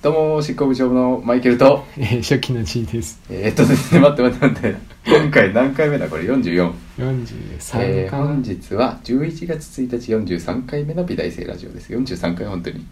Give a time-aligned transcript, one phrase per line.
[0.00, 1.84] どうも執行部長のマイケルと。
[1.96, 3.20] えー初期の G です。
[3.28, 4.78] えー、っとですね待って待って待って。
[5.04, 11.92] 今回何回目だこれ？44、43えー、かな、本日は11月1日43回目の美大生ラジオです。
[11.92, 12.86] 43回本当に。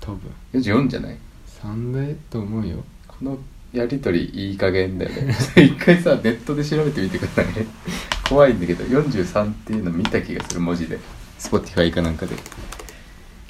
[0.00, 0.20] 多分。
[0.54, 1.16] 44じゃない
[1.62, 2.82] ？3だと思うよ。
[3.06, 3.38] この
[3.72, 5.36] やりとりいい加減だよね。
[5.54, 7.68] 一回さネットで調べてみてくださいね。
[8.28, 10.98] 怖いんだけど43っていうの見た気がする文字で。
[11.38, 12.34] Spotify かなんかで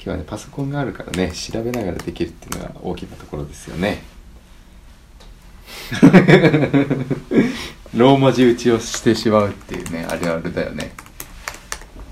[0.01, 4.01] 今日はねパソコンがあるからね調べながらできるっていうのが大きなところですよね。
[7.93, 10.93] ローマ字打ちをしてしまうっていうねあるあるだよね。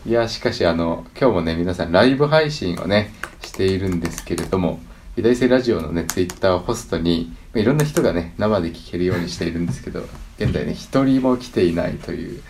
[0.06, 4.80] いやしかしあの今日もね皆さんライブ配信をねしているんですけれども
[5.16, 10.04] 美大生ラジオのねツイッターをホストにまあいろんな人がね生で聞けるようにしているんですけど
[10.38, 12.42] 現在ね一人も来ていないという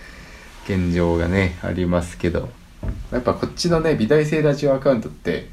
[0.66, 2.50] 現状がねありますけど
[3.12, 5.48] やっぱこっちのね美大生ラジオアカウントって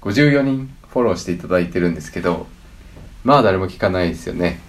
[0.00, 2.46] 54人フォローしていただいてるんですけど
[3.24, 4.60] まあ誰も聞かないですよね。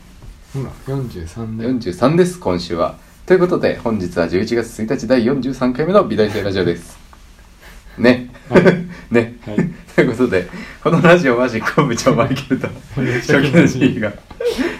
[0.53, 2.97] ほら43だよ43です今週は。
[3.25, 6.99] ということで本日は11月1日第43回目の美大生ラジオです。
[7.97, 8.29] ね。
[8.49, 8.63] はい。
[9.09, 9.55] ね、はい。
[9.95, 10.47] ということで
[10.83, 14.11] このラジオは実行部長マイケルと 初期の G が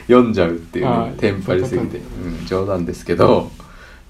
[0.08, 3.52] 読んじゃうっていうねテンパりすぎて、うん、冗談ですけど、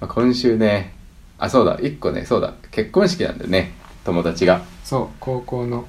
[0.00, 0.94] まあ、今週ね
[1.42, 1.76] あそうだ。
[1.78, 2.54] 1個ねそうだ。
[2.70, 3.72] 結婚式なんだよね。
[4.04, 4.62] 友達が。
[4.84, 5.16] そう。
[5.18, 5.88] 高校の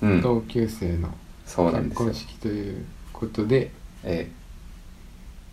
[0.00, 0.22] うん。
[0.22, 1.10] 同級生の
[1.44, 3.70] そうなんです婚式ということで
[4.02, 4.30] え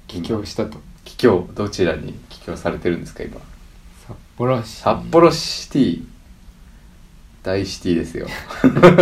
[0.08, 0.78] 帰郷したと。
[0.78, 1.50] ー帰郷。
[1.54, 3.42] どちらに帰郷されてるんですか今？
[4.08, 4.70] 札幌市。
[4.70, 6.04] 札幌シティ。
[7.44, 8.28] 大シティですよ。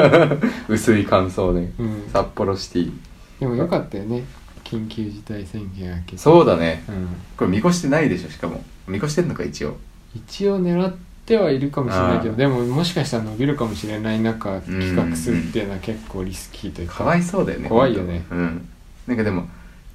[0.68, 2.10] 薄い感想ねうん。
[2.12, 2.92] 札幌シティ。
[3.40, 4.24] でもよかったよね。
[4.64, 6.18] 緊急事態宣言明けて。
[6.18, 6.84] そうだね。
[6.90, 7.08] うん。
[7.38, 8.64] これ見越してないでしょしかも。
[8.88, 9.78] 見越してんのか一応
[10.16, 18.26] 一応狙ってはいるかもしれないけどでももしかしたら伸びるかもしれない中企画するっていうのは結構リスキーというかかわいそうだよね怖いよね。
[18.32, 18.68] うん。
[19.08, 19.48] なんかでも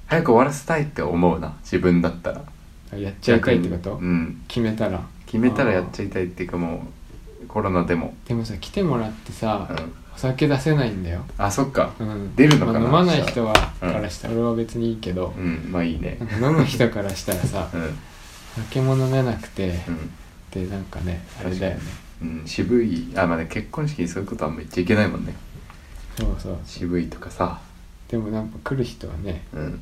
[0.07, 2.41] 早く終わらせたいって思うな自分だったら。
[2.97, 4.41] やっちゃいたいってこと、うん。
[4.47, 5.01] 決めたら。
[5.25, 6.87] 決めたらやっちゃいたいっていうかも
[7.43, 11.93] うコロナでも、でもさ来てもらってさ、うん、お酒出せないんだよ、あそっか。
[11.99, 13.91] うん、出るのかなまあ飲まない人はうん。
[13.91, 15.33] からしたら俺は別にいいけど。
[15.37, 15.69] う、ん。
[15.71, 16.17] まあいいね。
[16.41, 17.97] 飲む人からしたらさうん
[18.55, 20.11] 酒も飲めなくて、うん。
[20.51, 21.81] でなんかねあれだよね。
[22.21, 23.11] うん、渋い。
[23.15, 25.33] あまあね結婚式にそういうことはめっちゃいけないもんね。
[26.17, 26.57] そうそう。
[26.65, 27.59] 渋いとかさ。
[28.07, 29.79] でもなんか来る人はねうん。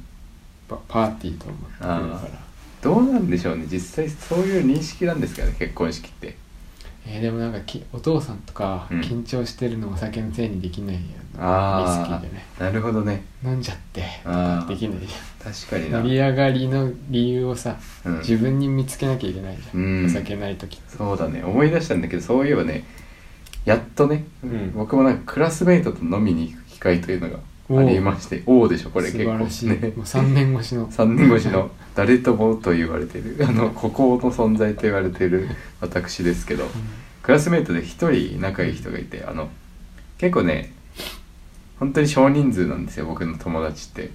[0.67, 2.53] パパーティーと思って来るから。
[2.81, 3.65] どうなんでしょうね。
[3.71, 6.35] 実際そういう認識なんですかね結婚式って
[7.05, 9.01] えーでもなんかきお父さんとかうん。
[9.01, 11.01] 緊張してるのお酒のせいにできないよ、
[11.37, 13.23] あリスキーあでねなるほどね。
[13.43, 14.67] 飲んじゃってあー。
[14.67, 15.07] できないじ
[15.43, 16.01] 確かにな。
[16.01, 18.17] 盛り上がりの理由をさ、うん。
[18.19, 20.05] 自分に見つけなきゃいけないじゃん、うん。
[20.05, 20.79] お酒ない時。
[20.87, 21.43] そうだね。
[21.43, 22.85] 思い出したんだけどそういえばね
[23.65, 24.71] やっとね、うん。
[24.73, 27.39] 僕もなんかクラスメイトと飲みに行く機会というのが
[27.79, 29.31] ありましておおでしょこれ素結構
[29.67, 29.93] ね。
[29.95, 30.87] もう3年越しの。
[30.91, 33.37] 3年越しの誰ともと言われてる。
[33.47, 35.47] あの孤高の存在と言われてる
[35.81, 36.69] 私ですけど。
[37.21, 39.47] クラスメイトで一人仲いい人がいてあの
[40.17, 40.73] 結構ね
[41.79, 44.11] 本当に少人数なんですよ僕の友達って。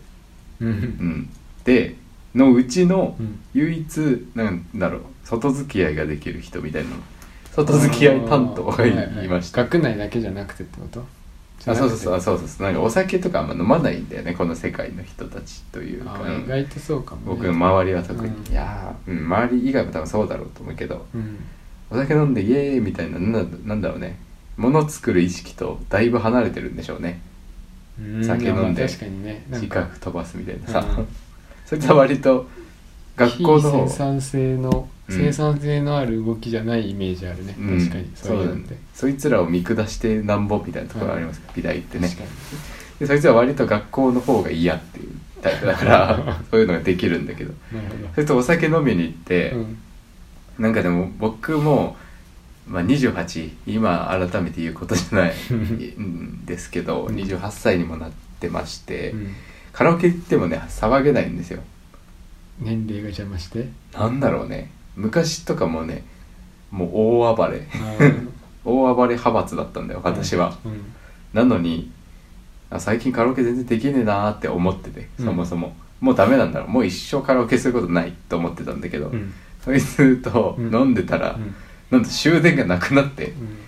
[0.61, 0.77] うん、う、うん。
[0.77, 1.29] ん
[1.65, 1.97] で
[2.35, 3.39] のうちのうん。
[3.55, 6.91] 唯一なんだろう外付き合いができる人みたいな
[7.55, 9.27] 外付き合い担当がいはいはい。
[9.27, 9.65] いました。
[9.65, 11.18] 学内だけじゃなくてってこと？
[11.71, 12.21] あそうそうそう。
[12.21, 14.35] そうそうなんかお酒とかあんま飲まないんだよね。
[14.35, 18.53] この世界の人たちというか、うん意外とそうかも、ね、僕の周りは特に、うん。
[18.53, 21.07] いやー、うん、周り以外も多分そうだろうと思うけど。
[21.15, 21.39] うん。
[21.91, 24.19] お酒飲んでイエーイみたいななんだなんだろうね。
[24.57, 27.21] 物作る意識とだいぶ離れてるんでしょうね。
[28.01, 29.45] うん酒飲んでまあ確かにね。
[29.51, 29.83] 自か。
[29.83, 31.07] 覚飛ばすみたいなさ、うん。
[31.65, 32.49] そいつは割と
[33.19, 35.17] 学校の生産性の、うん。
[35.17, 37.79] 生産性のある動きじゃないイメージあるね、うん。
[37.79, 38.11] 確かに。
[38.15, 38.77] そういうのって。
[38.95, 42.09] そいつらを見下してなんぼみたいなところがあります、美大ってね
[43.01, 45.09] でそいつは割と学校の方が嫌っていう。
[45.41, 47.53] タイプだから そういうのができるんだけど。
[48.15, 49.79] それとお酒飲みに行って、うん。
[50.59, 51.97] なんかでも僕も、
[52.67, 55.35] まあ、28今改めて言うことじゃない
[56.01, 57.15] んですけどうん。
[57.15, 59.35] 28歳にもなってまして、うん。
[59.73, 61.63] カラオケ行ってもね騒げないんですよ
[62.61, 63.69] 年齢が邪魔して。
[63.93, 64.71] なんだろうね。
[64.97, 66.05] 昔とかもね
[66.71, 67.67] もう大暴れ。
[68.65, 70.81] 大暴れ派閥だったんだよ私は、うん。
[71.33, 71.91] なのに
[72.71, 75.25] あ最近カラオケ全然できねえなーって思っててうん。
[75.27, 76.69] そもそも、もうダメなんだろう。
[76.69, 79.33] もう一生カラオケすることないと思ってたんだけど、うん。
[79.65, 80.75] そいつとうん。
[80.75, 81.55] 飲んでたら、うん。
[81.91, 83.27] なんと終電がなくなって。
[83.27, 83.59] うん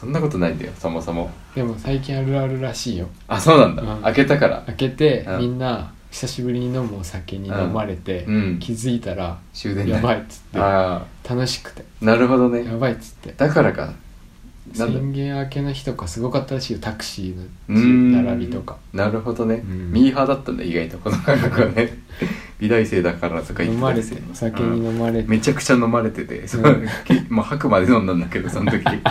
[0.00, 1.30] そんなことないんだよそもそも。
[1.54, 3.06] でも最近あるあるらしいよ。
[3.28, 4.02] あそうなんだ、うん。
[4.02, 4.62] 開けたから。
[4.64, 5.38] 開けてうん。
[5.40, 8.58] みんな久しぶりに飲むお酒に飲まれて、うん。
[8.58, 11.84] 気づいたら終電やばいいっつってあ楽しくて。
[12.02, 12.64] あなるほどね。
[12.64, 13.32] やばいっつって。
[13.36, 13.92] だからか。
[14.76, 15.00] なんだ。
[15.00, 17.36] 宣言明けの日とかすごかったらしいよタクシー
[17.68, 18.12] うーん。
[18.12, 18.76] の並びとか。
[18.92, 19.92] なるほどね、うん。
[19.92, 20.98] ミーハーだったんだ意外と。
[20.98, 21.98] この感覚はね。
[22.58, 26.86] 美大生だからとか言って飲まれてお酒に飲まれて、めちゃくちゃ飲まれてて、そううん。
[27.06, 28.84] きもう 吐くまで飲んだんだけどその時。
[28.84, 29.04] なんか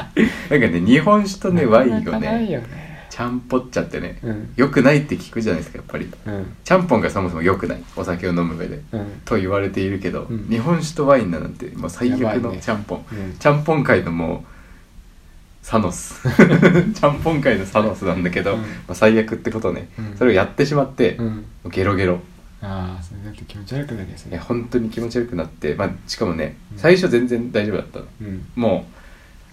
[0.51, 2.88] ね日本酒とねワインをなかなかないねよね
[3.19, 4.53] ちゃんぽっちゃってねうん。
[4.55, 6.09] 良くないって聞くじゃないですかやっぱり。
[6.25, 6.55] うん。
[6.63, 7.83] ちゃんぽんがそもそも良くない。
[7.97, 8.79] お酒を飲む上で。
[8.93, 9.21] うん。
[9.25, 10.47] と言われているけど、うん。
[10.47, 13.35] 日本酒とワインなんてもう最悪のちゃんぽん、うん。
[13.37, 16.15] ちゃんぽん界のもうサノス。
[16.95, 18.61] ちゃんぽん界のサノスなんだけど、うん。
[18.61, 20.17] まあ、最悪ってことね、うん。
[20.17, 21.45] それをやってしまって、うん。
[21.65, 22.21] ゲロゲロ。
[22.61, 26.77] ああそれだって気持ち悪くなるやついやね本当に気持ち悪くなって、まあ、しかもねうん。
[26.77, 28.05] 最初全然大丈夫だったの。
[28.21, 28.47] うん。
[28.55, 28.98] もう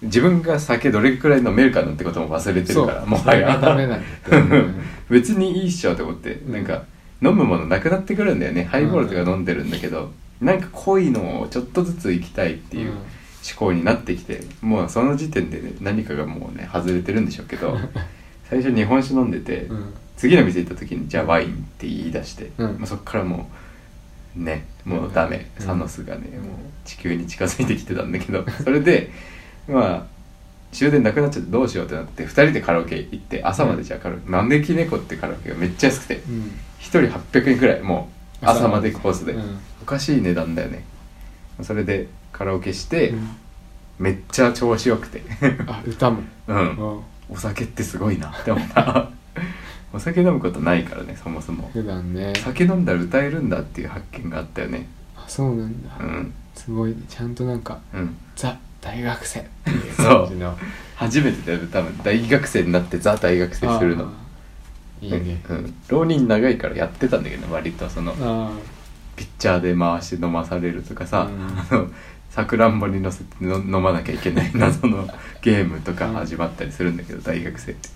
[0.03, 3.57] 自分が酒どれくらい飲めるかなんてことも忘れてるからもはや。
[3.57, 3.99] がダメな
[5.09, 6.53] 別にいいっしょと思って、ん。
[6.53, 6.85] なんか
[7.23, 8.65] 飲むものなくなってくるんだよね。
[8.65, 13.01] ハイボールとか飲んでるんだけど、なんか濃いのをちょっとずつ行きたいっていう思
[13.57, 17.79] 考になってきてもうその時点で、ね、何かがもうね外れてるんでしょうけど
[18.51, 19.95] 最初日本酒飲んでて、うん。
[20.17, 22.77] 次の店行った時にじゃあワインって言い出して、うん。
[22.79, 23.51] まあ、そっからも
[24.37, 25.67] うねもうダメ、うん。
[25.67, 29.11] サノスがねもう地球に近づいてきてたんだけどそれで
[29.69, 30.07] まあ
[30.73, 36.43] 終電なくなっちゃってどうしようってなって2人でカラオケ行って朝までじゃあカラオケ、招き猫ってカラオケがめっちゃ安くてうん。
[36.43, 38.91] 1人800円くらいもう朝まで。
[38.93, 39.59] コースで、うん。
[39.83, 40.85] おかしい値段だよね。
[41.63, 43.37] それでカラオケして、うん。
[43.99, 45.23] めっちゃ調子よくて。
[45.67, 46.23] あ歌も。
[46.49, 46.57] うん。
[46.57, 46.61] う
[46.99, 47.01] ん。
[47.29, 49.11] お酒ってすごいなって思った。
[49.93, 51.71] お酒飲むことないからねそもそも。
[51.73, 52.35] 普段ね。
[52.37, 54.87] 酒飲んだら歌えるんだっていう発見があったよね。
[55.17, 55.97] あそうなんだ。
[55.99, 56.33] うん。
[56.55, 56.97] すごいね。
[57.09, 58.17] ちゃんとなんかうん。
[58.37, 59.41] ザ大学生。
[59.41, 60.07] っていうそう。
[60.27, 60.59] 感じの
[60.95, 64.11] 初めてだよ多分大学生になってザ大学生するの。
[65.01, 65.41] いいね。
[65.49, 68.51] うん、浪人長いからやってたんだけど割とそのあ
[69.17, 71.29] ピッチャーで回して飲まされるとかさ、
[72.31, 75.09] さくらんぼに乗せての飲まなきゃいけない謎の
[75.43, 77.89] ゲームとか始まったりするんだけど、大学生って。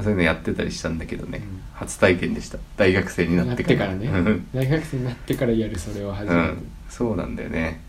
[0.00, 1.60] そういうのやってたりしたんだけどね、うん。
[1.74, 2.58] 初体験でした。
[2.76, 4.08] 大学生にななっててかららね。
[4.08, 6.34] う ん大学生になってからやるそれを初めて。
[6.34, 7.80] うん、そうなんだよね。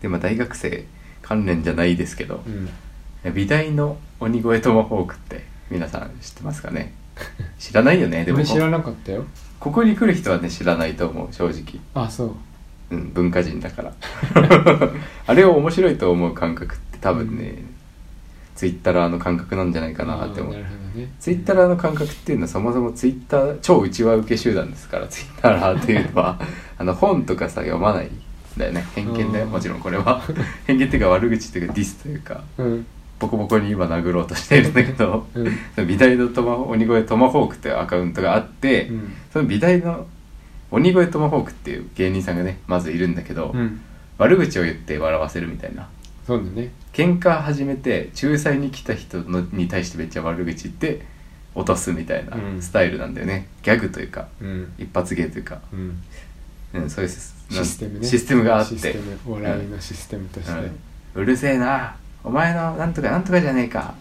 [0.00, 0.84] でまあ大学生
[1.26, 3.34] 関連じゃないですけど、うん。
[3.34, 6.92] 美大の鬼越トマホークって皆さん知ってますかね？
[7.58, 9.24] 知らないよねでも知らなかったよ。
[9.58, 11.80] ここに来る人はね知らないと思う正直。
[11.94, 12.34] あそう。
[12.90, 13.92] うん、文化人だから。
[15.26, 17.64] あれを面白いと思う感覚って多分ね、
[18.54, 20.54] ツイッターの感覚なんじゃないかなって思う。
[20.54, 21.08] あーなるほどね。
[21.18, 26.38] ツイッターの感覚っていうのはそもそもツイッター超内輪受け集団ですからツイッターっていうのは。
[26.78, 28.10] あの本とかさ読まないん
[28.58, 28.84] だよね。
[28.94, 29.50] 偏見だようん。
[29.52, 30.22] もちろんこれは。
[30.66, 32.86] 偏見っていうか悪口っていうかディスというかうん。
[33.18, 35.86] ボコボコに今殴ろうとしているんだけどうん。
[35.86, 39.12] 美大のトマ鬼越トマホークっていうアカウントがあって、うん。
[39.32, 40.06] その美大の
[40.70, 43.80] 鬼越トマホークっていう芸人さんがねまずいるんだけど、うん。
[44.18, 45.88] 悪口を言って笑わせるみたいな。
[46.26, 46.72] そうだね。
[46.92, 51.02] 喧嘩始めて仲裁に来た人のに対してめっちゃ悪口言って
[51.54, 52.62] 落とすみたいなうん。
[52.62, 54.72] スタイルなんだよね、ギャグというかうん。
[54.78, 56.02] 一発芸というか、うん
[56.74, 57.16] うん、そういうシ
[57.50, 58.06] システムね。
[58.06, 58.74] システムがあって。
[58.74, 59.18] システム。
[59.26, 60.52] お笑いのシステムとして。
[60.52, 61.22] うん。
[61.22, 61.96] うるせえな。
[62.24, 63.94] お前のなんとかなんとかじゃねえか。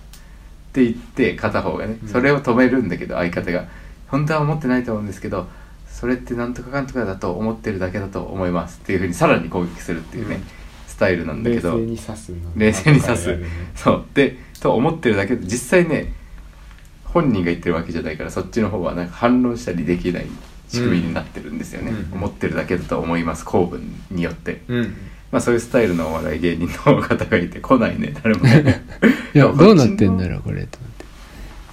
[0.70, 2.10] って言って片方がね、うん。
[2.10, 3.68] それを止めるんだけど相方が。
[4.08, 5.48] 本当は思ってないと思うんですけど
[5.88, 8.80] それってなんとかかんとかだと思ってるだけだと思います。
[8.84, 10.44] っていうふうにさらに攻撃するっていうね、うん。
[10.88, 11.78] スタイルなんだけど。
[11.78, 13.40] 冷静に刺すの冷静に刺す、
[13.76, 14.06] そう。
[14.14, 16.14] でと思ってるだけで実際ね
[17.04, 20.26] 本人が言ってるわけじゃないからそっちの方はなんか反論したりできない
[20.70, 22.18] 仕組みになってるんですよね、うん。
[22.18, 23.46] 思ってるだけだと思います。
[23.46, 23.82] 公文
[24.12, 24.84] によって、うん。
[25.32, 28.84] まあそういうスタイルのお笑い芸人の方がいて来ないね誰もね。
[29.34, 31.06] いや どうなってんだろうこれと思って。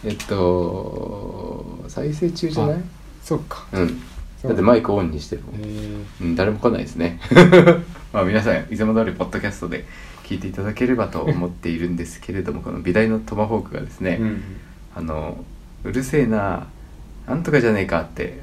[0.04, 2.76] えっと再生中じゃない？
[3.22, 3.64] そっか。
[3.72, 4.00] うん。
[4.42, 7.20] だってマイクオンにしてるもんうん、誰も来ないですね。
[8.12, 9.84] まあ皆さんいつも通りポッドキャストで
[10.24, 14.42] 聞いていただければと思っているんですけれどもこの美大のトマホークがですね、うん。
[14.96, 15.44] あの
[15.84, 16.66] うるせえな
[17.28, 18.40] なんとかじゃねえかって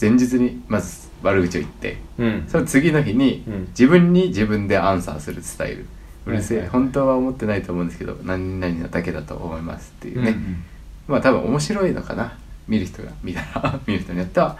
[0.00, 2.44] 前日にまず悪口を言ってうん。
[2.48, 3.60] その次の日にうん。
[3.68, 5.86] 自分に自分でアンサーするスタイル。
[6.26, 10.64] うるせえ、本当は思ってないと思うんですけど何々なだけだと思いますっていうね、うん
[11.08, 12.36] まあ多分面白いのかな。
[12.66, 13.78] 見る人が見たら。
[13.86, 14.56] 見る人によっては。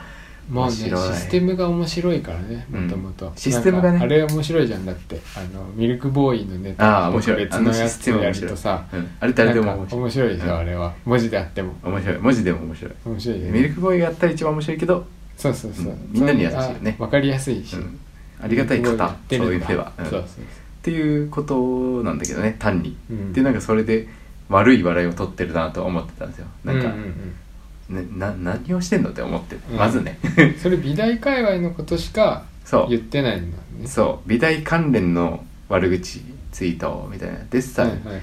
[0.49, 1.17] まあねシ面白い。
[1.17, 2.85] ステムが面白いからねうん。
[2.85, 3.99] もともとシステムがね。
[4.01, 5.21] あれ面白いじゃんだって。
[5.35, 7.45] あのミルクボーイのネタとああ面白い。
[7.45, 10.29] 別のやつやるとさうん、あれ誰でも面白い。
[10.37, 10.51] でしうん。
[10.51, 10.95] ょあれは。
[11.05, 11.75] 文字であっても。
[11.83, 12.19] 面白い。
[12.19, 12.93] 文字でも面白い。
[13.05, 13.51] 面白いよね。
[13.51, 15.05] ミルクボーイがやったら一番面白いけど、
[15.37, 15.87] そうそうそう。
[15.87, 16.09] うん。
[16.11, 16.97] みんなに優しいよね。
[16.99, 17.77] わかりやすいし。
[17.77, 18.01] うん、
[18.41, 20.05] ありがたい方そういう意味では、うん。
[20.07, 20.25] そうそうっ
[20.83, 23.33] ていうことなんだけどね単に、うん。
[23.33, 24.09] でなんかそれで
[24.49, 26.47] 悪い笑いを取ってるなと思ってたんですよ。
[26.65, 26.95] なんか、
[27.91, 29.77] なな何をしてんのって思って、うん。
[29.77, 30.19] まずね。
[30.39, 32.87] う んそれ美大界隈のことしかそう。
[32.89, 33.87] 言ってないんだね。
[33.87, 34.29] そう。
[34.29, 38.21] 美大関連の悪口ツイートみたいなでさ、はいはいは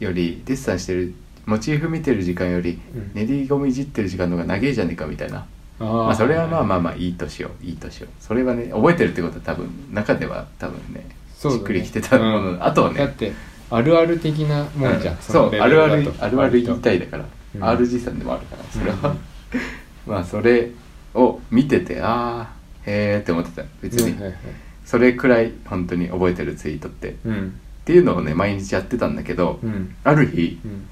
[0.00, 0.04] い。
[0.04, 3.10] よりデッサンしてるモチーフ見てる時間よりうん。
[3.14, 5.46] 練りゴムいじってる時間の方が長えじゃねえかみたいな
[5.80, 11.06] あまあそれはまあまああまあいいとしよういいとしようそれはね覚えてるってことは多分中では多分ね
[11.36, 12.64] しっくりきてたもの、うん。
[12.64, 12.98] あとはね。
[12.98, 13.32] だって
[13.70, 15.22] あるある的なもんじゃん、うん。
[15.22, 17.62] そうあるあるあるある言いたいいだから、うん。
[17.62, 19.18] RG さんでもあるからそれは、うん。
[20.12, 20.70] まあそれ
[21.14, 22.50] を見ててああ
[22.86, 23.62] へえって思ってた。
[23.82, 24.34] 別に、はいはいはい。
[24.84, 27.10] それくらい本当に覚えてるツイートって。
[27.10, 27.60] っうん。
[27.84, 29.94] ていうのをね毎日やってたんだけど、うん。
[30.04, 30.86] ある日うん。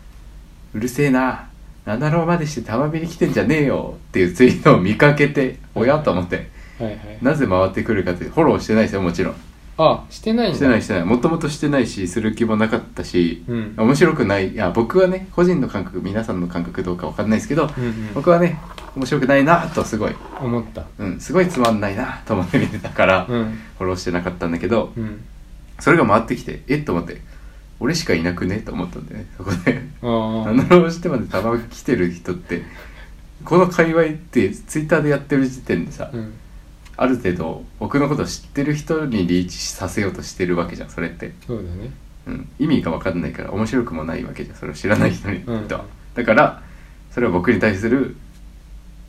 [0.75, 1.49] うるせえな
[1.87, 3.95] 七郎までしてたまびに来てんじゃねえよ。
[4.09, 6.49] っていうツイートを見かけておやと思って。
[6.79, 6.99] はいはい。
[7.23, 9.35] なぜ回ってくるかってフォローしてないですよもちろん。
[9.77, 10.57] あしてないんだ。
[10.57, 11.05] してないしてない。
[11.05, 13.75] もともとしてないしする気もなかったし、うん。
[13.77, 14.53] 面白くない。
[14.53, 18.15] いや僕はね個人の感覚皆さんの感覚どうかわかんないですけど、うんうん。
[18.15, 18.59] 僕はね
[18.97, 20.85] 面白くないなとすごい、思った。
[20.99, 23.59] うん、すごいつまんないなと思って見てたから、うん。
[23.79, 25.25] フォローしてなかったんだけどうん。
[25.81, 27.21] それが回ってきてえっと思って
[27.81, 28.59] 俺しかいなくね？
[28.59, 29.27] と思ったんだよね。
[29.37, 29.83] そこで。
[30.03, 32.63] ああ七郎してまでたま来てる人って
[33.45, 36.35] この界隈ってツイッターでやってる時点でさ、うん。
[36.97, 41.91] ある程度僕のことを知ってる人にリーチさせようとしてるわけじゃんそれって、そうだね。
[42.27, 45.41] うん、意味が分かんないから面白くもないわけじゃんそれを知らない人に。
[45.41, 45.69] とうん。
[45.69, 45.79] だ
[46.25, 46.63] から
[47.11, 48.17] それは僕に対する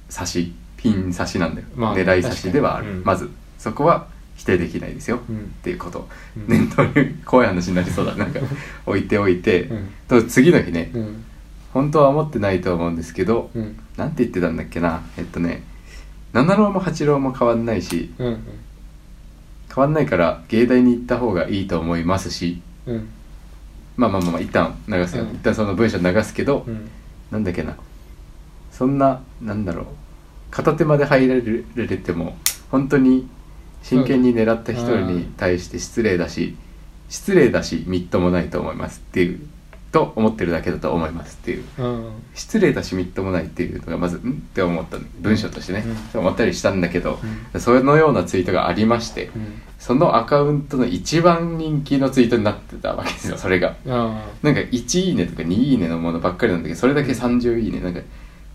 [0.09, 3.03] 差しピン差しなんだよ、まあ狙い差しではある、うん。
[3.03, 3.29] まず。
[3.57, 5.37] そこは否定できないですよ、うん。
[5.37, 6.47] っていうこと、うん。
[6.47, 8.15] 念頭に怖い話になりそうだ。
[8.15, 8.39] なんか
[8.85, 9.89] 置いておいて、うん。
[10.07, 11.23] と次の日ね、うん。
[11.73, 13.77] 本当は思ってないと思うんですけど、うん。
[13.97, 15.01] なんて言ってたんだっけな。
[15.17, 15.63] えっとね
[16.33, 18.39] 七郎も八郎も変わんないしうん。
[19.73, 23.07] 変わんないから芸大に行った方がいいと思いますしうん。
[23.95, 25.29] まあまあまあまあ一旦流すよ、うん。
[25.29, 26.89] 一旦その文章流すけど、うん。
[27.31, 27.75] なんだっけな。
[28.71, 29.85] そんななんだろう。
[30.51, 32.37] 片手まで入られても
[32.71, 33.27] 本当に
[33.85, 36.55] 真剣に狙った人に対して失礼だし
[37.07, 39.47] 失礼だしみっともないと思いますっていう
[39.95, 41.63] と思ってるだけだと思いますっていう。
[41.77, 42.11] うん。
[42.33, 44.31] 失礼だしみっともないっていうのがまずん？
[44.31, 47.17] って思ったの文章としてね、思ったりしたんだけど、
[47.53, 49.61] うそのようなツイートがありましてうん。
[49.79, 53.77] そのアカウントの一番人気のツイートになってたわけですよそれが。
[53.87, 58.01] あなんか1いいねとか2いいねのものばっかりなんだけどそれだけ30いいねなんか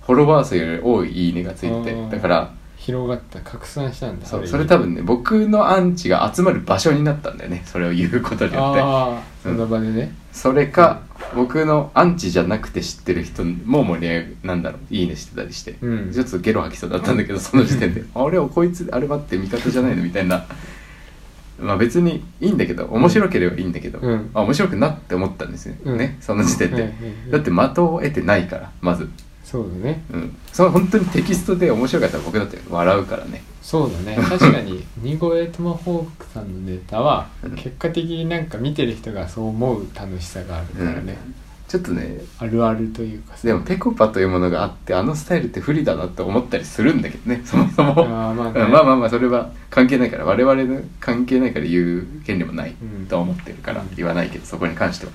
[0.02, 4.26] フォロワー数より多いいいねがついてだからあ広がった拡散したんだ。
[4.26, 7.62] そうそれ多分ね僕のアンチが集まる場所になったんだよね。
[7.66, 8.80] それを言うことによって。
[8.80, 10.14] ああその場でね。
[10.32, 11.02] それか
[11.36, 16.10] 僕のアンチじゃなくて知ってる人も盛り上がなんだろういいねしてたりして、うん。
[16.10, 18.02] ちょっとゲロ吐きそうだったんだけどその時点で。
[18.14, 20.46] あれこいつあれ待って味方じゃないのみたいな。
[21.60, 24.30] まあ別にいいんだけど面白ければいいんだけど、うん。
[24.32, 25.98] あ面白くなって思ったんですよ、うん。
[25.98, 29.10] ねその時点で、はいはいはいだって的を得てないからまず
[29.50, 30.04] そうだね。
[30.12, 30.36] うん。
[30.52, 33.42] その本当にテキストで面白かったら僕だって笑うからね。
[33.60, 34.16] そうだね。
[34.22, 37.50] 確かに鬼越トマホークさんのネタはうん。
[37.56, 41.18] 結果的になんか見てる人がそう思う楽しさがあるからね、
[41.66, 43.46] ちょっとねあるあるというかさ。
[43.48, 47.42] でもペコパというものがあってあのスタイルって不利だなって思ったりするんだけどね。
[47.44, 47.90] そもそも。
[47.90, 48.60] あーまあね。
[48.60, 53.88] う んまあまあまあそれは関係ないから我々の関係ないから言う権利もないうんとは思ってるからうん。
[53.96, 55.12] 言わないけどそこに関しては。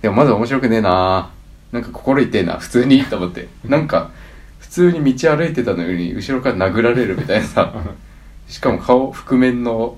[0.00, 1.30] でもまだ面白くねえな
[1.72, 3.48] なんか心痛えな普通にと思って。
[3.64, 4.10] なんか
[4.58, 7.72] 普通に道歩いてたのに後ろから殴られるみたいなさ。
[8.48, 9.96] しかも顔覆面の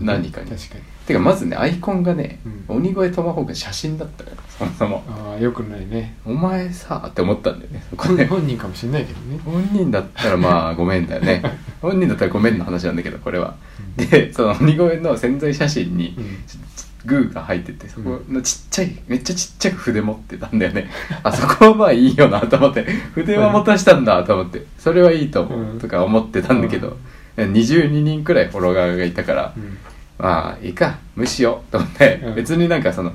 [0.00, 0.50] 何かに。
[0.50, 0.82] 確かに。
[1.06, 2.76] てかまずねアイコンがね、うん。
[2.76, 5.04] 鬼越トマホークの写真だったからそもそも。
[5.08, 6.14] ああよくないね。
[6.24, 8.26] お前さって思ったんだよねそこ本で。
[8.26, 9.38] 本人かもしれないけどね。
[9.44, 11.42] 本人だったらまあ ごめんだよね。
[11.80, 13.56] 本人だったらごめんの話なんだけどこれは。
[13.96, 16.24] でその鬼越の潜在写真にうん。
[16.46, 16.56] ち
[17.04, 20.88] グーが入っててそこのちっちゃいめっちゃちっちゃく筆持ってたんだよね。
[21.22, 22.84] あそこはまあいいよなと思って。
[23.14, 24.64] 筆は持たしたんだと思って。
[24.78, 25.60] それはいいと思う。
[25.60, 25.76] ん。
[25.76, 26.96] うとか思ってたんだけど。
[27.36, 29.78] 22人くらいフォロワーがいたからうん。
[30.18, 30.98] まあいいか。
[31.16, 32.34] 無視よと思って、うん。
[32.34, 33.12] 別になんかその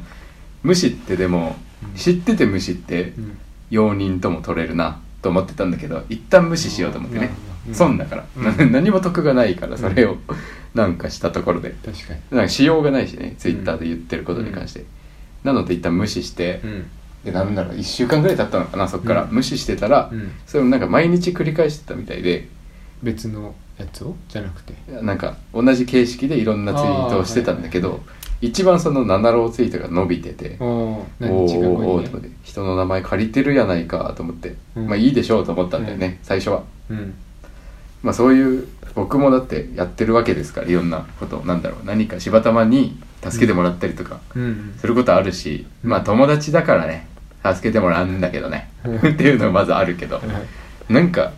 [0.64, 1.94] 無視ってでもうん。
[1.96, 3.38] 知ってて無視ってうん。
[3.70, 7.32] 容認とも取れるなと思ってたんだけど一旦無視しようと思ってね。
[7.74, 8.72] 損だから、うん。
[8.72, 10.18] 何も得がないからそれを
[10.74, 11.76] なんかしたところで。
[11.86, 12.20] 確かに。
[12.32, 14.86] なんかしようがないしねツイッターで言ってることに関して、
[15.44, 16.86] なので一旦無視して、うん。
[17.26, 19.30] でなんだろう1週間ぐらい経ったのかなそっから、うん。
[19.32, 20.32] 無視してたら、うん。
[20.46, 22.48] それをなんか毎日繰り返してたみたいで。
[23.04, 24.16] 別のやつを？
[24.28, 24.74] じゃなくて。
[25.02, 28.02] なんか同じ形式でいろんなツイートをしてたんだけど、あーはい
[28.40, 32.30] 一番その七郎ツイートが伸びてて、おおおー何日かおーおーと思って。
[32.44, 34.88] 人の名前借りてるやないかと思って、うん。
[34.88, 36.64] まあいいでしょうと思ったんだよね、最初は。
[36.92, 37.16] うん。
[38.04, 45.92] まあそういう僕もだってやってるわけですからいろんなことなんだろう何か柴玉に助けてもらったりとかうんすることあるし、うん。
[45.92, 47.08] まあ友達だからね
[47.46, 48.98] 助けてもらうんだけどね、うん。
[49.14, 50.22] っていうのがまずあるけど、は
[50.90, 50.94] い。
[50.94, 51.32] なんか、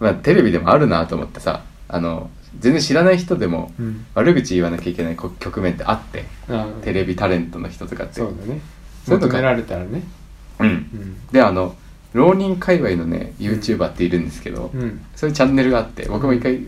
[0.00, 4.06] まあ、テレビでもあるなと思ってさあの全然知らない人でもうん。
[4.14, 8.14] 悪口言わなきゃいけないこ局面ってあってあテレビタレントの人とかって。
[8.14, 8.60] そうだね。
[9.06, 10.02] 求められたらね。
[10.58, 10.66] うん。
[10.66, 11.16] うん。
[11.30, 11.76] であの
[12.14, 15.04] 浪人界隈のね YouTuber っているんですけど、うん。
[15.16, 16.60] そういうチャンネルがあって僕も一回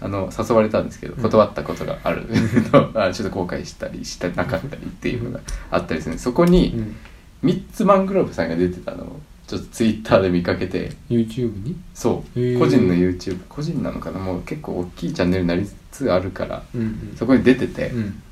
[0.00, 1.22] あの誘われたんですけどうん。
[1.22, 2.26] 断ったことがある。
[2.72, 6.96] の あちょっと後悔したりしてなかったりっていうのがあったりするそこうにん。
[7.42, 11.76] ミッツマングローブさんが出てたのをちょっとツイッターで見かけて YouTube に？
[11.94, 14.18] そう、個人の YouTube 個人なのかな？
[14.20, 17.14] もう結構大きいチャンネルになりつつあるからうんうん。
[17.16, 18.22] そこに出てて、うん。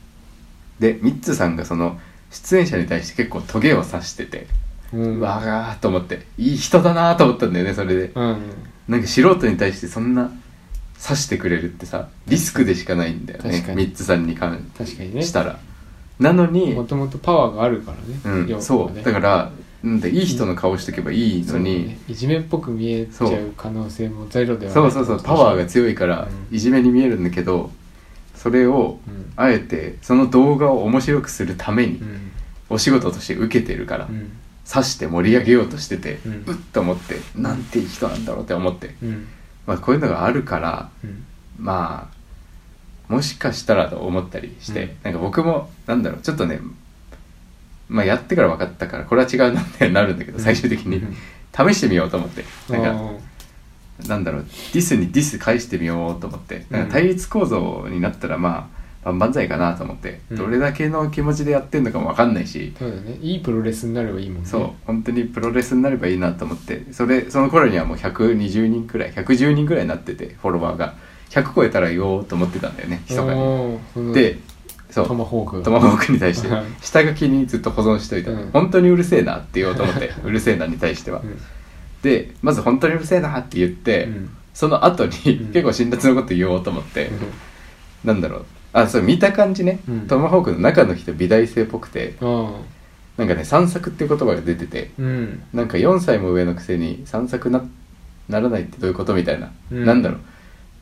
[0.79, 1.99] でミッツさんがその
[2.31, 4.47] 出演者に対して結構トゲを刺してて、
[4.93, 6.27] ううんわーと思って。
[6.39, 8.13] いい人だなと思ったんだよねそれで。
[8.15, 8.37] うん。
[8.89, 10.31] なんか素人に対してそんな
[11.03, 15.23] 刺してくれるってさリスクでしかないんだよねミッツさんに関確かにね。
[15.23, 15.59] したら。
[16.19, 17.93] なのにもともとパワーがあるか
[18.25, 19.05] らねうん、そう。
[19.05, 19.51] だから
[19.83, 21.99] なんでいい人の顔しておけばいいのに、ね。
[22.09, 24.91] いじめっぽく見えちゃう可能性もゼロではないそう。
[24.91, 27.71] そうそうパワーが強いからうんいじめに見えるんだけど
[28.35, 29.33] それをうん。
[29.37, 32.31] あえてその動画を面白くするためにうん。
[32.69, 34.07] お仕事として受けてるから。
[34.07, 34.33] うん
[34.73, 39.27] 刺して盛り上げようとしててううんっと思ってなんていい人なんだろうって思って、うん。
[39.67, 41.27] まあ、こういうのがあるからうん。
[41.59, 44.91] まあもしかしたらと思ったりして、うん。
[45.03, 46.61] なんか僕もなんだろうちょっとね
[47.89, 50.99] まあやってから分かったからこれは違うなってなるんだけど最終的に。
[50.99, 51.17] うん。
[51.53, 52.45] 試してみようと思って。
[52.69, 53.17] なんか
[54.05, 56.65] あなんだろうディスにディス返してみようと思って。
[56.71, 60.37] なんか対立構造になったらまあ万々歳かなと思って、うん。
[60.37, 63.19] どれだけの気持ちでやってんのかも分かんないしー、そうだね。
[63.21, 64.49] いいプロレスになればいいもんね。
[64.49, 64.71] そう。
[64.87, 66.85] 本当にプロレスになればいいなと思って。
[66.93, 70.95] それその頃にはもう120人くらい110人くらいになっててフォロワーが。
[71.31, 74.39] 100超えたら言おうと思ってたんだよね密かにおーそので
[74.91, 75.07] そう。
[75.07, 75.63] トマホーク。
[75.63, 76.49] トマホークに対して。
[76.49, 78.51] はい下書きにずっと保存しといた、うん。
[78.51, 81.39] 本当にうるせえなって言おうと思ってうるせえなに対しては、うん。
[82.03, 84.37] でまず本当にうるせえなって言って、うん。
[84.53, 85.53] その後に、うん。
[85.53, 87.11] 結構辛辣なこと言おうと思って、
[88.05, 90.07] なんだろうあそう見た感じね、うん。
[90.07, 92.15] トマホークの中の人美大生っぽくて。
[92.21, 92.53] あ
[93.17, 94.91] なんかね散策っていう言葉が出てて。
[94.99, 95.43] ーうん。
[95.53, 97.63] なんか4歳も上のくせに散策な
[98.29, 99.85] ならないってどういうことみたいな、うん。
[99.85, 100.19] なんだろう。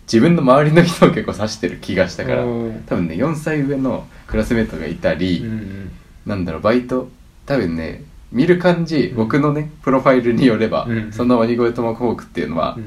[0.06, 2.42] 自分の周りの人を結構指してる気がしたから。
[2.42, 5.90] 多分ね4歳上のクラスメートがいたり、うんうん。
[6.26, 7.08] なんだろうバイト
[7.46, 9.16] 多分ね見る感じ、うん。
[9.16, 11.12] 僕のねプロファイルによれば、うん。
[11.12, 12.84] その鬼越トマホークっていうのは、うん。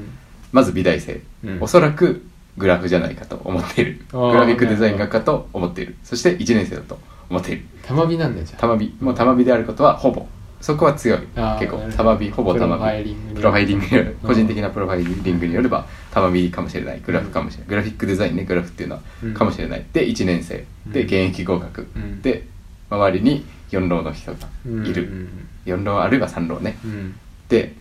[0.52, 1.58] まず美大生、うん。
[1.60, 2.24] おそらく
[2.58, 4.00] グラフじゃないかと思っている。
[4.12, 5.96] あーグラフィックデザイン学科と思っている。
[6.02, 6.98] そして1年生だと
[7.30, 7.62] 思っている。
[7.82, 8.60] 玉火なんだよじゃあ。
[8.60, 8.94] 玉美。
[9.00, 10.26] もう玉美であることはほぼ。
[10.60, 11.18] そこは強い。
[11.34, 11.78] あー結構。
[11.78, 12.04] なるほど。
[12.04, 13.28] 玉美ほぼ玉プロファイリ美ング。
[13.30, 13.84] にプロファイリング。
[13.86, 14.28] によるうん。
[14.28, 17.00] 個人的なプロファイリングによれば玉美かもしれない。
[17.00, 17.68] グラフかもしれない。
[17.68, 18.44] グラフィックデザインね。
[18.44, 19.84] グラフっていうのはうんかもしれない。
[19.92, 20.64] で1年生。
[20.86, 21.06] でうん。
[21.06, 21.88] 現役合格。
[21.96, 22.22] うん。
[22.22, 22.46] で
[22.90, 25.02] 周りに4浪の人がいる。
[25.04, 26.76] うん4浪あるいは3浪ね。
[26.84, 27.14] うん。
[27.48, 27.74] で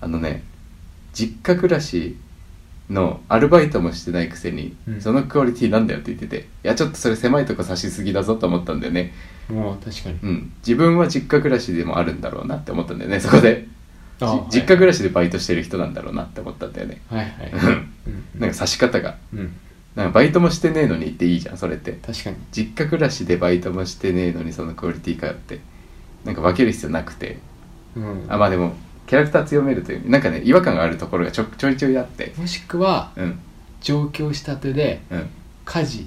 [0.00, 0.42] あのね
[1.12, 2.16] 実家暮らし
[2.92, 5.00] のアルバイトもしてないくせに、うん。
[5.00, 9.12] そのクオリティなんだよって言ってていやちょっとそれ狭いとこ差しすぎだぞと思ったんだよね。
[9.48, 10.18] もう確かに。
[10.22, 10.52] うん。
[10.58, 13.66] 自分は実家暮らしでもあるんだろうなって思ったんだよねそこで。
[14.50, 17.00] 実家暮らしでバイトしてる人なんだろうなって思ったんだよね。
[17.08, 17.52] はいはい
[18.06, 19.16] うんなんか差し方が。
[19.32, 19.52] うん。
[19.96, 21.92] なんかバイトもしてねえのに言っていいじゃんそれって。
[21.92, 22.36] 確かに。
[22.52, 25.60] 実家暮らしでバイトもしてねえのにそのクオリティかよって。
[26.24, 27.38] なんか分ける必要なくて。
[27.96, 28.24] うん。
[28.28, 28.74] あまあでも
[29.12, 32.32] キャラクター強めるというなんかね違和感があるところがちょちょいちょいあって。
[32.38, 33.38] もしくはうん。
[33.82, 35.28] 上京したてでうん。
[35.66, 36.06] 家事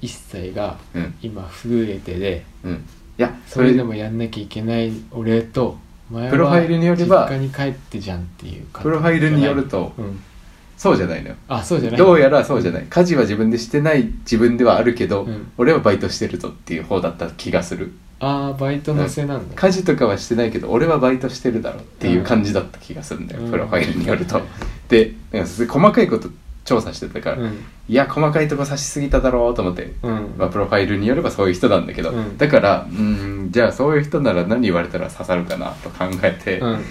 [0.00, 1.14] 一切がうん。
[1.20, 2.72] 今増えてでうん。
[2.74, 2.76] い
[3.16, 5.76] やそれでもやんなきゃいけない俺と
[6.08, 10.22] 前はプロファイルによれば実家に帰ってじゃんっていう感じプロファイルによるとうん。
[10.76, 11.34] そうじゃないのよ。
[11.48, 11.98] あそうじゃない。
[11.98, 12.86] どうやらそうじゃない。
[12.88, 15.50] 家事は自分でしてない自分ではあるけど、うん。
[15.58, 19.54] 俺はバイトしてるぞっていう方だった気がするああバイトのせなんだ。
[19.54, 23.50] 家事とかはしてないけど俺はバイトしてるだろうっていう感じだった気がするんだよ、うん。
[23.50, 24.44] プロファイルによると、うん
[24.88, 26.28] でなんか細かいこと
[26.64, 27.58] 調査してたから、うん。
[27.88, 30.34] いや細かいとこ差しすぎただろうと思って、うん。
[30.38, 32.38] まあ、プロファイルによればそういう人なんだけど、うん。
[32.38, 36.84] だからうんじゃあそういう人なら何言われたら刺さるかなと考えて、うん。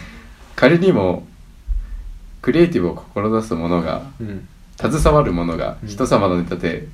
[0.55, 1.25] 仮にも
[2.41, 4.47] クリエイティブを志す者がうん。
[4.77, 5.89] 携わる者がうん。
[5.89, 6.88] 人様のネタで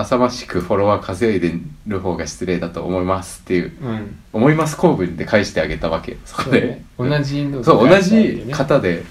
[0.00, 1.54] 浅ましくフォロワー稼いで
[1.86, 4.18] る方が失礼だと思いますっていううん。
[4.32, 6.16] 思います公文で返してあげたわけ。
[6.24, 7.18] そこで、そうね。
[7.18, 9.04] 同じのそう同じ型で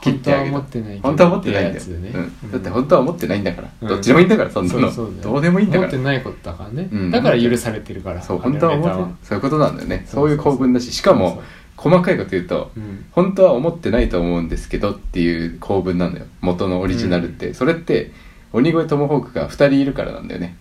[0.00, 1.08] 切ってあげ本当は思たってないけど。
[1.08, 2.30] 本当は思ってないんだよ、ってやつでね。
[2.44, 3.88] うん、だってうん本当は思ってないんだから、うん。
[3.88, 4.80] どっちでもいいんだからそんなの。
[4.80, 7.10] そうそうだよどうでもいいんだか思ってらないことだからね、うん。
[7.10, 10.04] だから許されてるからそう本当は思っていそういうことなんだよね。
[10.06, 10.30] そそうう。
[10.30, 10.92] いう構文だし。
[10.92, 11.42] しかも
[11.76, 13.04] 細かいこと言うとうん。
[13.12, 16.26] 本当は思ってないと思うんですけどっていう構文なんだよ。
[16.40, 18.12] 元のオリジナルって、それって
[18.56, 20.56] 鬼越トモホークが2人いるからなんだよね。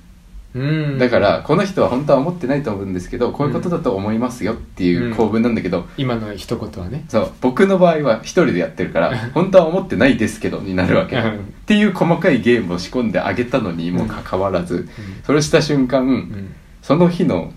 [0.53, 0.97] うん。
[0.97, 7.05] だからこの人は本当は思ってないと思うんですけどこういうことだと思いますよっていう構文なんだけど、今の一言はね。
[7.07, 11.39] そう僕の場合は一人でやってるから本当は思ってないですけどになるわけ、うん。
[11.39, 14.89] っていう細かいゲームを仕込んであげたのにもかかわらず、
[15.25, 16.55] それした瞬間、うん。
[16.81, 17.53] その日の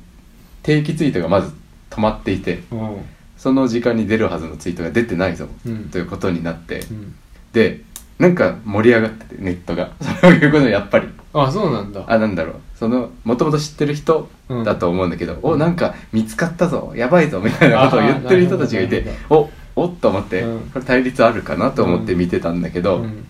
[0.62, 1.52] 定期ツイートがまず
[1.90, 2.76] 止まっていてう。
[2.76, 2.96] ん
[3.36, 5.88] その時間に出るはずのツイートが出てないぞうん。
[5.90, 7.14] ということになってうん。
[7.52, 7.82] で
[8.18, 9.90] なんか盛り上がっててネットが。
[10.20, 11.08] そういうことやっぱり。
[11.32, 12.02] あそうなんだ。
[12.06, 12.54] あなんだろう。
[12.74, 14.28] そのもともと知ってる人
[14.64, 16.92] だと思うんだけど、おなんか見つかったぞ。
[16.96, 17.40] やばいぞ。
[17.40, 20.60] みたいなことを言ってる人たちがいておおっと思って、うん。
[20.72, 23.24] これ対立あるかなと思って見てたんだけど、うん。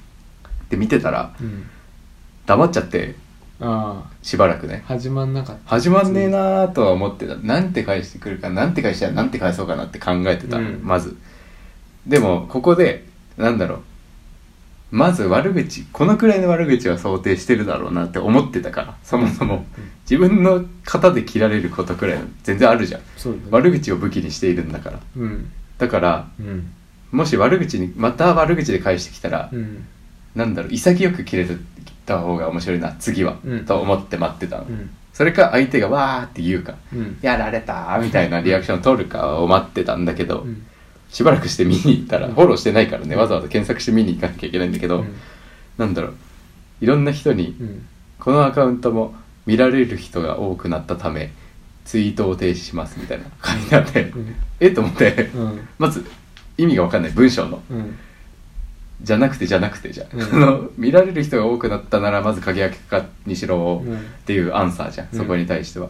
[0.71, 1.65] で見てたらうん。
[2.47, 3.15] 黙っちゃって
[3.61, 4.85] あしばらくね。
[4.87, 5.61] あ始まんなかった。
[5.67, 7.35] 始まんねえなーとは思ってた。
[7.37, 11.17] なんて返してくるかなんて返したらなんて返そうかなって考えてたまず。
[12.07, 13.05] でもここで
[13.37, 13.81] なんだろう
[14.91, 19.91] まず悪口このくらいの悪口は想定してるだろうなって思ってたからそもそもうん。
[20.09, 23.01] 自分の型で切られることくらい全然あるじゃん。
[23.01, 23.07] ね。
[23.51, 25.01] 悪口を武器にしているんだから。
[25.17, 25.51] うん。
[25.77, 26.73] だからうん。
[27.11, 29.87] もし悪口にまた悪口で返してきたら、うん。
[30.35, 31.47] なんだろう潔く切れ
[32.07, 33.65] た方が面白いな次は、うん。
[33.67, 34.91] と思って待ってたの、うん。
[35.13, 37.19] それか相手がわーって言うかうん。
[37.21, 40.67] やられたーみたいなリアクションを取るかを待ってたんだけど、うん
[41.11, 42.35] しばらくして見に行ったらうん。
[42.35, 45.15] フォローしてないからねわざわざ検索して見に行かなきゃいけないんだけど、うん。
[45.77, 46.15] なんだろう
[46.81, 47.87] いろんな人にうん。
[48.19, 49.15] このアカウントも
[49.47, 51.33] 見られる人が多くなったため
[51.85, 54.35] ツイートを停止しますみたいな書いてあって、うん。
[54.61, 55.69] えっと思ってうん。
[55.79, 56.05] まず
[56.59, 57.63] 意味が分かんない文章の。
[57.71, 57.97] うん。
[59.01, 60.23] じゃなくてじゃなくてじゃん、うん。
[60.23, 63.97] あの見られる人が多くなったならまず鍵開けかにしろうん。
[63.97, 65.89] っていうアンサーじゃん、うんそこに対しては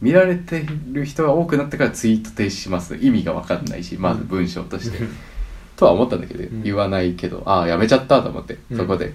[0.00, 2.96] 見られてる人が多くなったからツイート停止します。
[2.96, 4.98] 意味が分かんないしまず文章として、
[5.76, 6.62] とは思ったんだけど、ん。
[6.62, 8.76] 言わないけどああやめちゃったと思ってうん。
[8.76, 9.12] そこで、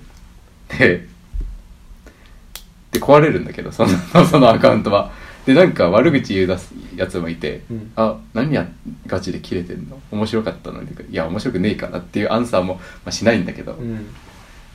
[0.69, 1.07] で
[2.91, 3.89] で壊れるんだけどその
[4.25, 5.11] そのアカウントは。
[5.45, 7.91] でなんか悪口言い出すやつもいて、うん。
[7.95, 8.67] あ何や
[9.07, 9.99] ガチで切れてんの？
[10.11, 10.81] 面白かったの？
[10.83, 14.05] にいや面白くねえからっていうアンサーも、まあ、しないんだけど、うん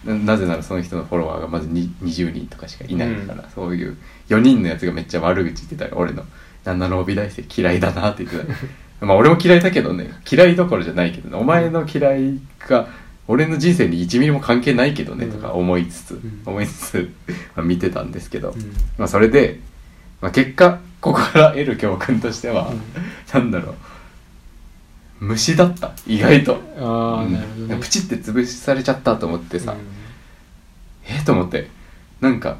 [0.04, 3.96] ななぜならその人のフォロワーがまずに20人とかしかいないから、そういう
[4.28, 6.22] 4人のやつがめっちゃ悪口言ってたら俺の
[6.64, 8.54] 旦那の帯大生嫌いだなって言ってた。
[9.06, 12.88] まあ俺も嫌いだけどね嫌いどころじゃないけどねお前の嫌いが
[13.28, 16.42] 俺の人生に1ミリも関係ないけどねとか思いつつ、ん。
[16.46, 17.10] 思いつつ、
[17.56, 18.72] まあ、見てたんですけど、うん。
[18.98, 19.60] まあそれで、
[20.20, 22.80] まあ、結果ここから得る教訓としては、うん。
[23.40, 23.74] なんだろう
[25.20, 26.60] 虫だった意外と。
[26.78, 27.32] ああうん。
[27.32, 27.76] なるほどね。
[27.80, 29.78] プチって潰されちゃったと思ってさ、うん。
[31.04, 31.68] えと思って。
[32.20, 32.58] なんか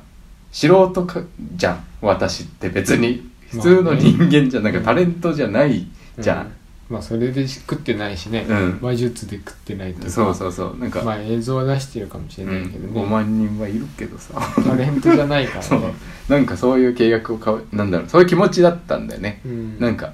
[0.53, 1.21] 素人か
[1.57, 1.85] じゃん。
[2.01, 3.29] 私って別に。
[3.51, 4.79] 普通の人間じゃん、まあね。
[4.79, 5.87] なんかタレントじゃない
[6.19, 6.53] じゃん、
[6.91, 8.45] まあそれで食ってないしね。
[8.49, 8.79] うん。
[8.83, 10.11] 話術で食ってないとか。
[10.11, 10.79] そうそうそう。
[10.79, 14.35] なんか、まあ映像は出してるかもしれうないけどん、5ね万人はいるけどさ。
[14.65, 15.81] タレントじゃないか そう。
[15.83, 15.95] らね
[16.29, 18.09] なんかそういう契約を買うなんだろう。
[18.09, 19.79] そういう気持ちだったんだよね、うん。
[19.79, 20.13] なんか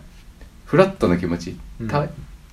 [0.67, 1.57] フラットな気持ち。
[1.81, 1.87] う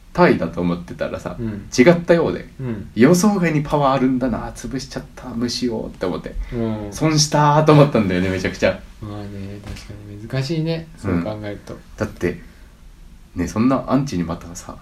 [0.10, 1.68] んタイタイだと思ってたらさ、うん。
[1.78, 2.90] 違ったようでうん。
[2.96, 6.88] 予想外にパワーあるんだな潰しちゃった虫をって思ってうん。
[6.92, 8.80] 損したーと思ったんだよねめちゃくちゃ。
[9.02, 11.78] まあね確かに難しいねそう考えると。
[11.98, 12.42] だって
[13.36, 14.78] ねそんなアンチにまたさ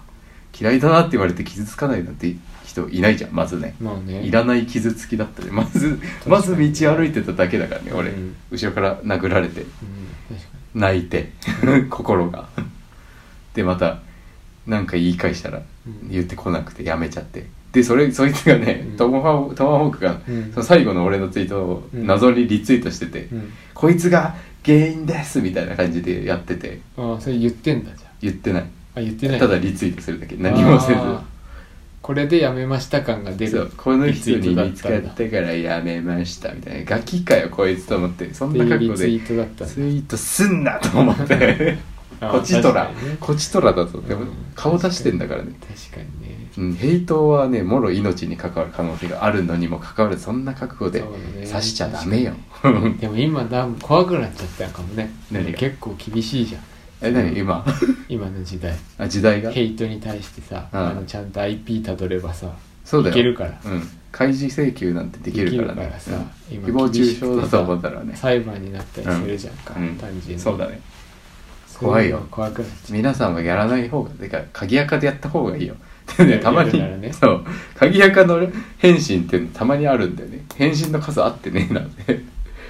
[0.60, 2.36] 嫌いだなって言われて傷つかないなんて
[2.66, 3.76] 人いないじゃんまずね。
[3.80, 4.22] まあね。
[4.24, 6.00] いらない傷つきだったねまずに。
[6.26, 8.36] まず道歩いてただけだからね俺、うん。
[8.52, 9.66] 後ろから殴られて
[10.74, 11.32] 泣いて
[11.90, 12.48] 心が。
[13.54, 14.00] でまた
[14.68, 16.10] なんか言い返したらうん。
[16.10, 17.48] 言ってこなくてやめちゃって。
[17.72, 18.98] でそれそいつがね、うん。
[18.98, 20.52] トモハトマホークが、うん。
[20.52, 22.06] その最後の俺のツイートをうん。
[22.06, 23.54] 謎にリツイートしてて、にうん。
[23.74, 26.80] こいつが原因ですみたいな感じでやってて。
[26.98, 28.62] ああそれ言ってんだじゃ言ってない。
[28.62, 28.66] あ
[29.00, 29.40] あ言ってない。
[29.40, 30.36] ただリツイートするだけ。
[30.38, 31.00] 何もせず。
[32.02, 33.52] これでやめました感が出る。
[33.52, 33.72] そう。
[33.76, 36.86] この人に見つかったからやめましたみたいな。
[36.86, 38.34] ガキかよこいつと思って。
[38.34, 38.96] そんな覚悟で。
[38.98, 41.78] ツイートすんなと思って
[42.20, 44.28] こちとら、こちとらだぞでもうん。
[44.56, 46.38] 顔出してんだからね、確かにね。
[46.58, 51.02] うん、ヘイトはねもろ命に関わる可能性があるのにもかかわらずそんな覚悟で
[51.46, 52.34] 刺しちゃダメよ。
[53.00, 54.68] でも今だ怖くなっちゃった。
[54.70, 55.12] かもね
[55.56, 56.62] 結構厳しいじゃん。
[57.00, 57.38] え何？
[57.38, 57.64] 今？
[58.10, 58.76] 今の時代。
[58.98, 59.52] あ時代が？
[59.52, 60.80] ヘイトに対してさ、うん。
[60.80, 62.52] あのちゃんと IP たどればさ
[62.84, 63.16] そうだよ。
[63.16, 63.60] いけるから。
[63.64, 63.88] うん。
[64.12, 65.96] 開示請求なんてできるからね。
[66.00, 66.56] さうん。
[66.56, 68.16] 今誹謗中傷だと思ったらね。
[68.16, 69.54] 裁判になったりするじゃん。
[69.58, 69.96] か、うん。
[69.98, 70.42] 単純に。
[70.42, 70.82] そうだね
[71.80, 72.26] 怖いよ。
[72.32, 75.76] 怖くなっちゃ皆さんはやらない方がてか鍵垢でやった方がいいよ。
[76.18, 77.46] でね たまに、ねそう。
[77.76, 80.46] 鍵垢の返信っていうのたまにあるんだよね。
[80.56, 82.14] 返信の数あってねえなって。
[82.14, 82.24] う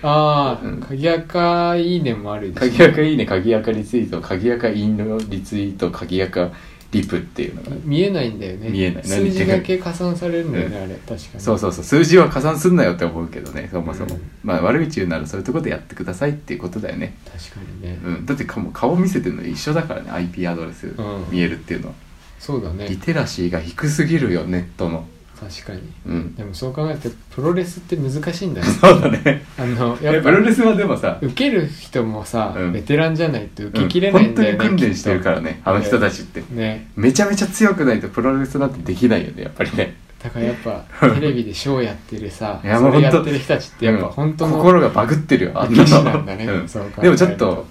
[0.03, 0.81] ああ、うん。
[0.81, 2.71] 鍵垢いいねもあるでしょ。
[2.71, 6.51] 鍵垢いいね鍵垢リツイート鍵垢いいのリツイート鍵垢
[6.91, 8.69] リプっていうのが見えないんだよね。
[8.69, 9.03] 見えない。
[9.03, 10.83] 数字だけ加算されるんだよね、うん。
[10.83, 10.95] あれ。
[10.95, 11.39] 確かに。
[11.39, 11.83] そうそうそう。
[11.83, 14.21] 数字は加算すんなよって思うけどねそもそも、うん。
[14.43, 17.15] まあ悪口言うならそういうとこでやってくださいっていうことだよね。
[17.25, 18.25] 確かにね、うん。
[18.25, 20.11] だってかもう顔見せてるの一緒だからね。
[20.11, 20.95] IP アドレスん。
[21.29, 21.93] 見えるっていうのは、
[22.39, 22.87] そうだね。
[22.87, 25.05] リテラシーが低すぎるよネットの
[25.39, 25.81] 確かに。
[26.07, 26.35] うん。
[26.35, 28.67] でもそう考えるとプロレスって難しいんだね。
[28.81, 29.43] そうだね。
[29.57, 32.73] あのやっぱプロレスはでもさ受ける人もさ、うん。
[32.73, 36.43] ベテランじゃないと受うんけきれないんだよね、本当に訓練してるからねあの人たちって。
[36.51, 36.87] ね。
[36.95, 39.95] めちゃめちゃ強くないとプロレスなんてできないよねやっぱりね。
[40.23, 46.21] だからやっぱ テレビでショーやってるさいやそれやってる人たちってやっぱ本当の、心がバグってるよあんなの。
[46.21, 46.45] んだね。
[46.45, 47.65] でもちょっと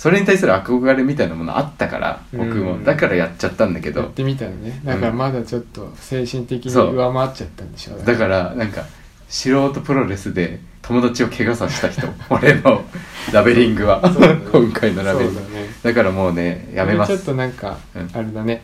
[0.00, 2.72] それに対する憧れみたいなものあったから僕も。
[2.72, 4.00] うんだからやっちゃったんだけど。
[4.00, 4.80] やってみたらね。
[4.82, 8.86] だからまだちょっと精神的に上回っちゃったんでしょだからなんか
[9.28, 12.08] 素人プロレスで友達を怪我させた人。
[12.34, 12.82] 俺の
[13.30, 14.00] ラベリングは。
[14.00, 14.40] ね。
[14.50, 15.36] 今回のラベリング。
[15.38, 15.68] だね。
[15.82, 17.18] だからもうねやめます。
[17.18, 18.10] ちょっとなんか、うん。
[18.14, 18.62] あれだね。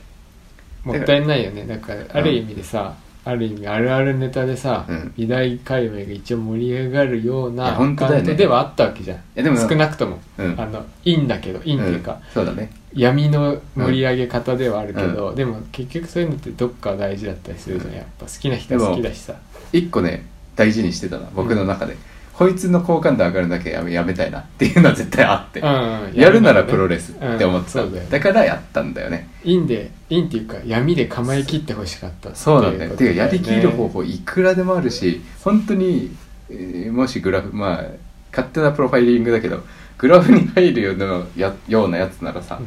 [0.85, 1.67] もったいないよね。
[1.67, 2.95] だからある意味でさ、
[3.27, 5.13] ある意味あるあるネタでさ、うん。
[5.17, 8.21] 美大界隈が一応盛り上がるようなカ本当だよね。
[8.21, 9.21] ウントではあったわけじゃん。
[9.35, 10.55] やでも少なくとも、うん。
[10.61, 12.23] あのいいんだけどいいっていうか、ん。
[12.33, 12.71] そうだね。
[12.95, 17.95] 闇の盛り上げ方ではあるけど、でも結局そういうのってどっかは大事だったりするじゃん。
[17.95, 19.35] やっぱ好きな人は好きだしさ。
[19.73, 21.97] 一個ね大事にしてたな僕の中で、
[22.37, 29.31] こいつの好感度上がるだけやめやめたいなっていうのは絶対あって、うんやるならプロレスって思ってた、うんだよだからやったんだよね。
[29.43, 32.91] いいんでいいんっていうか闇で構えきってほしかったっていそうなんだよ。
[32.91, 36.15] ことてかやりきる方ね法いくらでもあるし本当に、
[36.51, 37.85] えーもしグラフまあ
[38.33, 39.63] 勝手なプロファイリングだけど
[39.97, 42.67] グラフに入るようなやようなやつならさ、うん。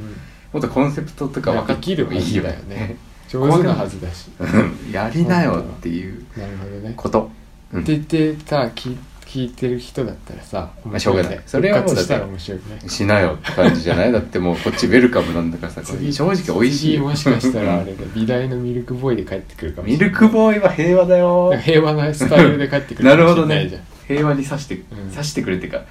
[0.51, 2.97] もっとコンセプトとか分かできるはいいいよね
[3.29, 4.32] 上手なはずだし。
[4.39, 4.91] うん。
[4.91, 6.93] やりなよっていうなるほどね。
[6.97, 7.29] こと、
[7.71, 7.82] うん。
[7.82, 8.97] って言ってさ聞
[9.29, 11.39] 聞いてる人だったらさまあしょうがない。
[11.45, 14.11] それはもうたら面白しなよって感じじゃない？
[14.13, 16.97] だってもうこっちウェルカムなんだからさ正直美味しい。
[16.97, 20.09] もしかしたらあれで美大のミルクボーイで帰ってくるかもしれミない。
[20.09, 21.53] ルクボーイは平和だよ。
[21.63, 23.81] 平和なスタイルで帰ってくるなるほどかもしれないじゃん。
[23.85, 23.87] ね。
[24.07, 24.79] 平和に刺して、ん。
[25.11, 25.81] 刺してくれってか。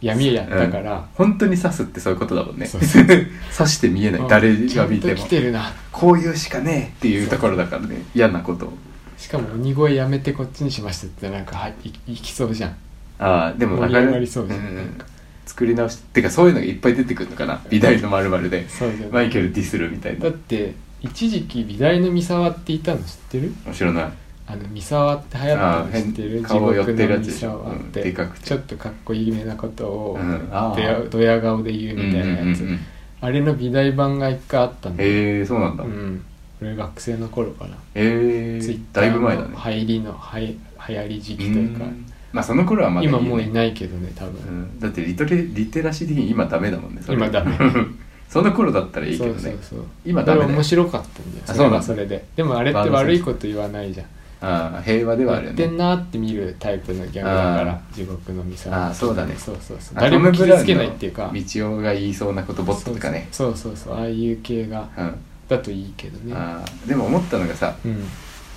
[0.00, 1.00] 闇やったから、うん。
[1.12, 2.66] 本当に刺すってそういうことだもんね。
[2.66, 4.20] 刺して見えない。
[4.22, 4.86] あ誰ちゃん。
[4.88, 5.14] とが見ても。
[5.16, 5.74] 来てるな。
[5.92, 8.02] こういうしかねえっていうところだからね。
[8.14, 8.72] 嫌なことを
[9.20, 11.74] しかも鬼越やめてこっちにしましたってなんかはい
[12.08, 12.76] いいきそうじゃん。
[13.18, 14.48] ああでも盛り上がりそう。
[14.48, 14.86] じゃんんなん。
[14.94, 15.04] か
[15.44, 17.60] 作り直してかそういうのがいっぱい出てくるのかな。
[17.68, 18.66] 美大のまるで。
[18.68, 20.24] そうじゃんマイケルディスるみたいな。
[20.24, 23.52] だって一時期美大の三沢っていたの知ってる？
[23.74, 24.12] 知らない。
[24.46, 26.42] あの三沢って流行ったの知ってる？
[26.44, 28.04] あー変顔寄ってるやつ地獄の三沢って、うん。
[28.04, 28.46] でかくて。
[28.46, 30.48] ちょっとかっこいいめなことを、うん。
[30.50, 30.74] あー。
[30.74, 32.80] ドヤドヤ顔で言うみたいなやつ、うんうんうんうん
[33.22, 35.10] あれの美大版が一回あったんだよ。
[35.10, 36.24] へえそうなんだ、うん
[36.60, 39.48] 俺学生の頃かな、えツイッー、ターだいぶ前だね。
[39.50, 40.48] の入りのはや
[40.88, 41.84] 流行り時期というか。
[41.84, 42.06] うん。
[42.32, 43.08] まあその頃はまだね。
[43.08, 47.56] 今もういないけどね多分、うん、だってリトレリテラシー的に今ダメだもんね今ダメ。
[48.28, 49.40] その頃だったらいいけどね。
[49.40, 49.84] そうそうそう。
[50.04, 52.24] 今ダメだ面白かったんだよそれあそうなんだはそれで。
[52.36, 54.06] でもあれって悪いこと言わないじゃん。
[54.42, 55.62] ああ平和ではあるよね。
[55.62, 59.34] やってんなーって見るタイプのギャグだから地獄のミサあーそうだね。
[59.36, 59.98] そうそうそう。
[59.98, 61.30] あ誰も傷つけないっていうか。
[61.34, 61.40] 道
[61.74, 63.28] 夫が言いそうなことボットとかね。
[63.32, 63.56] そう。
[63.56, 63.94] そうそうそう。
[63.98, 64.88] ああいう系が。
[64.96, 65.14] うん
[65.50, 66.32] だといいけどね。
[66.34, 68.04] あーでも思ったのがさうん。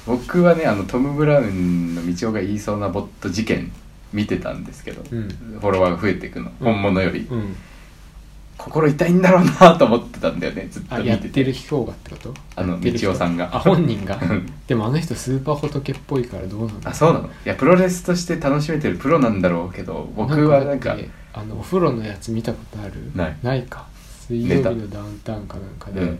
[0.06, 3.72] 僕はねあのトム・ブラウンの道夫が言いそうなボット事件
[4.14, 5.28] 見てたんですけど、うん。
[5.60, 7.22] フォロワーが増えていくの、本物より。
[7.22, 7.56] うん。
[8.56, 11.12] 心痛いんだろうなと思ってたんだよねずっとあ見てて。
[11.12, 12.34] やってる方がってこと？
[12.56, 13.08] あのやってる人？
[13.08, 13.50] 道夫さんが。
[13.54, 14.20] あ本人が？
[14.22, 14.54] うん。
[14.68, 17.28] でもあの人スーパー仏っぽいからどうなのあそうなの？
[17.28, 22.94] いやプロレスとして楽しめてるプロなんだろうけど僕はなんかだってあのお風呂のやつ見たことある？
[23.16, 23.38] ない。
[23.42, 23.88] ないか。
[24.28, 26.20] 水曜日のダウンタウンかなんかで、うん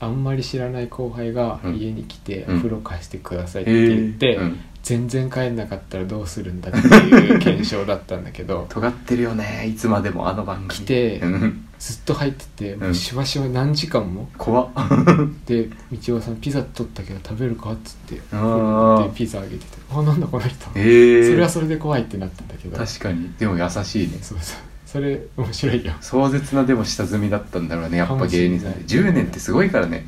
[0.00, 1.76] あんまり知らない後輩がうん。
[1.76, 2.56] 家に来て、うん。
[2.56, 4.60] お風呂貸してくださいって言って、うん。
[4.82, 10.68] 全然帰んなかったらどうするんだっていう検証だったんだけど 尖ってるよねいつまでもあの番組。
[10.70, 11.64] 来てうん。
[11.78, 12.94] ずっと入っててもううん。
[12.94, 14.68] しばしば何時間も、怖っ。
[15.46, 19.04] で道夫さんピザ取ったけど食べるかっつってあー。
[19.04, 22.76] でピザあげててあなんだこの人、ええそれはそれで怖いってなったんだけど。
[22.76, 23.30] 確かに。
[23.38, 24.18] でも優しいね。
[24.22, 29.12] そうそうそれ面白いよ、壮絶なでも下積みだったんだろうねやっぱ芸人さんってかもしれない。
[29.12, 30.06] 10年ってすごいからね。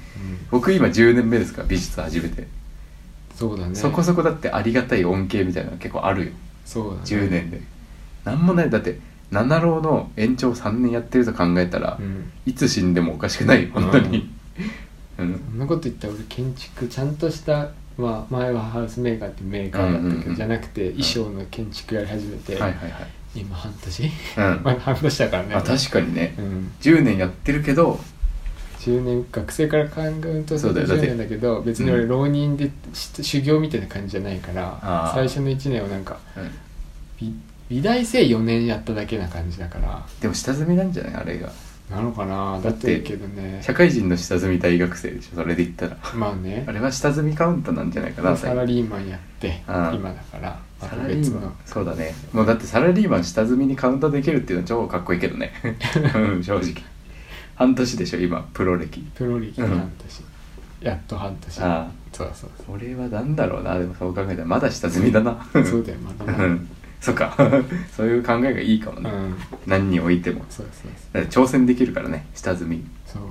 [0.51, 2.47] 僕今10年目ですから美術始めて、
[3.35, 3.75] そうだね。
[3.75, 6.33] そこそこだってありがたい恩恵みたいなの結構あるよ。
[6.65, 7.01] そうだね。
[7.05, 7.61] 10年で。
[8.25, 8.71] なんもない。
[8.71, 8.99] だって
[9.31, 12.33] 七郎の延長3年やってると考えたら、うん。
[12.47, 13.67] いつ死んでもおかしくない。
[13.67, 14.31] 本当に。
[15.19, 15.43] うん。
[15.51, 20.37] そんなこと言ったら俺建築ちゃんとしたまあ前はハウスメーカーっていうメーカーだったけど、うんうんうん。
[20.37, 24.03] じゃなくて衣装の建築やり始めて、はいはいはい今半年？
[24.05, 24.61] うん。
[24.65, 25.55] まあ半年だからね。
[25.55, 26.35] あ確かにね。
[26.39, 26.71] うん。
[26.81, 28.01] 10年やってるけど。
[28.81, 30.87] 10年学生から考えると10そうだよ。
[30.87, 32.09] だって年だけど別に俺うん。
[32.09, 36.51] 浪人でし修行みたいな感じじゃないから、最初の1年はなんかうん。
[37.21, 37.35] 美
[37.69, 40.05] 美大生4年やっただけな感じだから。
[40.21, 41.15] でも下積みなんじゃない？
[41.15, 41.53] あれが。
[41.91, 42.59] なのかな？
[42.63, 45.37] だだってけどね社会人の下積み大学生でしょ？
[45.37, 45.97] それで言ったら。
[46.15, 46.65] まあね。
[46.67, 49.95] あれは下積みカウントなんじゃないかなサラリーマンやってうん。
[49.95, 50.41] 今だから。
[50.49, 51.57] まサラリーマン。
[51.67, 52.15] そうだね。
[52.33, 55.53] もうだってサラリーマン下積みにカウントできるっていうのは超かっこいいけどね。
[56.15, 56.75] うん正直。
[57.55, 59.01] 半年でしょ今プロ歴。
[59.15, 60.23] プロ歴半年、
[60.81, 61.61] やっと半年。
[61.61, 61.91] ああ。
[62.13, 63.79] そうそう俺はなんだろうな。
[63.79, 65.47] でもそう考えたらまだ下積みだな。
[65.53, 66.69] そうそうだよまだうん。
[67.01, 67.35] そっか。
[67.95, 69.35] そういう考えがいいかもね、うん。
[69.67, 70.45] 何においても。
[70.49, 72.85] そうそうだから挑戦できるからね下積み。
[73.07, 73.23] そう。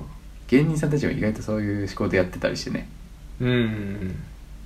[0.48, 2.88] 芸人さんたちも意外とそういう思考でやってたりしてね。
[3.40, 4.16] うんうんうん。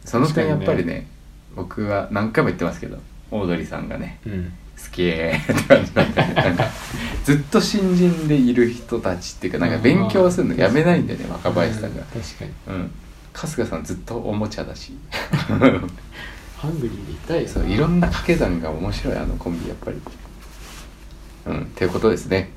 [0.05, 1.07] その点やっぱり確かね
[1.55, 2.99] 僕は何回も言ってますけど
[3.31, 4.53] オードリーさんがねうん。
[4.77, 6.65] 好きーって感じなんでなんか
[7.25, 12.03] ずっと新人でいる人たちっていうかなんか勉強するのやめないんだよね若林さんが。
[12.03, 12.51] う確かに。
[12.69, 12.91] うん。
[13.33, 14.93] 春日さんずっとおもちゃだし。
[16.59, 17.49] ハングリーでいたいよな。
[17.49, 19.97] そういろんな掛け算が面白いあのコンビやっぱり。
[21.47, 22.51] うんっていうことですね。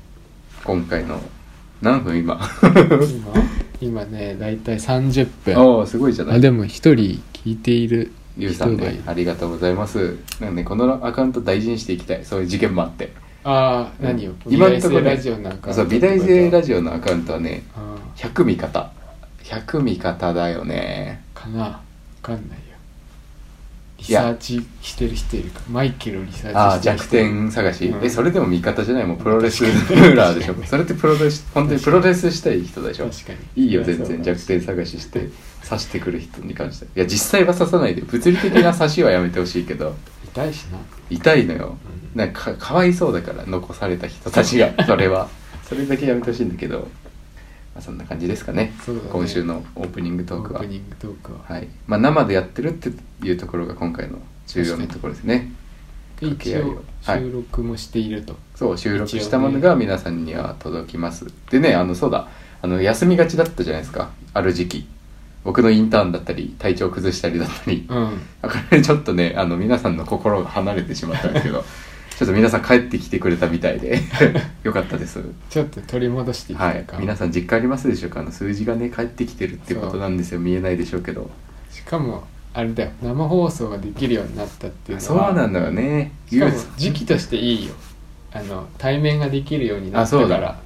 [0.64, 1.20] 今回の
[1.80, 2.38] 何分今？
[2.62, 3.48] 今？
[3.80, 5.56] 今ね大体30分。
[5.56, 6.36] おおすごいじゃない。
[6.36, 10.16] あでも一人聞いているゆうさんねありがとうございます。
[10.40, 12.24] なんでこのアカウント大事にしていきたい。
[12.24, 13.12] そういう事件もあって。
[13.44, 14.32] ああ何を？
[14.48, 15.74] 今のところラジオなんか。
[15.74, 18.92] そう美大生ラジジオのアカウントはねオあ100味方。
[19.42, 21.22] 100味方だよね。
[21.34, 21.60] あかな？
[21.62, 21.80] わ
[22.22, 22.64] かんないよ。
[23.98, 25.60] リサーチしてる人いるか。
[25.68, 26.60] マイケルをリサーチしてる人。
[26.60, 28.04] ああ弱点探し、うん。
[28.04, 29.06] えそれでも味方じゃない？
[29.06, 29.16] もん。
[29.16, 30.54] プロレスラーでしょ。
[30.64, 33.08] それってプロレス本当にプロレスしたい人でしょ？
[33.08, 33.64] 確かに。
[33.64, 34.22] いいよ全然。
[34.22, 35.28] 弱点探しして
[35.68, 36.86] 刺してくる人に関して。
[36.86, 38.02] いや実際は刺さないで。
[38.02, 39.94] 物理的な刺しはやめてほしいけど。
[40.24, 40.78] 痛いしな。
[41.10, 41.76] 痛いのよ。
[42.14, 42.18] うん。
[42.18, 45.28] なんかかかわいそうだから残された人たちがそれは。
[45.62, 46.86] それだけやめてほしいんだけど、ま
[47.76, 48.64] あ、そんな感じですかね。
[48.64, 48.72] ね。
[49.12, 50.60] 今週のオープニングトークは。
[50.60, 51.40] オープニングトークは。
[51.44, 51.68] はい。
[51.86, 52.90] まあ、生でやってるって
[53.26, 55.52] いうところが今回の重要なところですね。
[56.20, 57.20] 一応はい。
[57.20, 62.28] 収録もしていると、そう収録したものが皆さんには届きます、でねあのそうだ。
[62.60, 64.10] あの休みがちだったじゃないですか。
[64.34, 64.88] ある時期
[65.44, 68.20] 僕のインターンだったり体調崩したりだったりうん。
[68.42, 71.64] だからちょっとねあの皆さんの心が離れてしまったんですけど
[72.18, 74.00] ちょっと皆さん帰ってきてくれたみたいで
[74.64, 75.20] よかったです。
[75.50, 76.84] ちょっと取り戻していきはいたい。
[76.84, 78.20] か、皆さん実感ありますでしょうか？
[78.20, 80.40] あの数字がね帰ってきてるっていうことなんですよ。
[80.40, 81.30] 見えないでしょうけど。
[81.70, 82.24] しかも
[82.54, 82.90] あれだよ。
[83.02, 86.10] 生放送ができるようになったっていうのそうはなんだよね。
[86.28, 87.74] しかも時期としていいよ。
[88.32, 90.28] あの対面ができるようになっあそうだ。
[90.28, 90.58] たから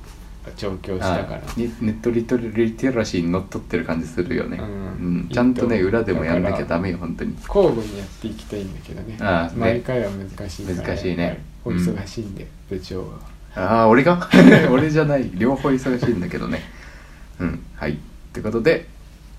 [0.57, 1.43] 上京したから。
[1.57, 5.29] ネットリトリテラシーにのっとってる感じするよね、うん。
[5.33, 7.35] ちゃんとね裏でもやんなきゃダメよ本当に。
[7.49, 9.17] 交互にやっていきたいんだけどね。
[9.21, 9.53] ああね。
[9.57, 11.45] 毎回は難しいから難しいね。
[11.65, 13.33] お忙しいんで、部長は。
[13.55, 14.29] ああ俺が？
[14.73, 15.31] 俺じゃない。
[15.35, 16.63] 両方忙しいんだけどね。
[17.39, 17.63] うん。
[17.77, 17.99] はい。
[18.33, 18.89] ということで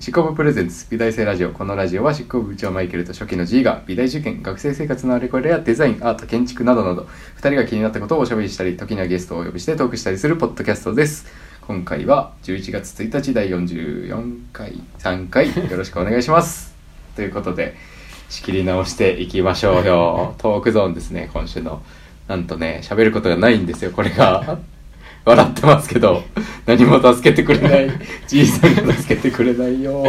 [0.03, 1.51] 執行部プレゼンツ美大生ラジオ。
[1.51, 11.25] このラジオは執行部部長マイケルと初期の G が美大受験学生生活のあれこれやデザインアート建築などなど2人が気になったことをおしゃべりしたり時にはゲストをお呼びしてトークしたりするポッドキャストです。
[11.61, 16.75] 今回は11月1日第44回3回よろしくお願いします。
[17.15, 17.77] ということで
[18.27, 20.35] 仕切り直していきましょうよ。
[20.37, 21.81] トークゾーンですね今週の。
[22.27, 24.59] なんとね喋ることがないんですよこれが。
[25.25, 26.21] 笑ってますけど
[26.65, 27.89] 何も助けてくれない。
[28.27, 30.03] じいさんが助けてくれないよ。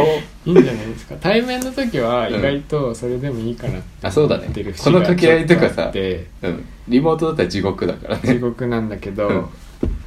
[0.45, 1.15] いいんじゃないですか。
[1.19, 4.47] 対面の時は意外とそれでもいいかなってあそうだね。
[4.47, 6.65] この掛け合いとかさうん。
[6.87, 9.45] リモートだったら地獄だから地ね獄なんだけど、うん。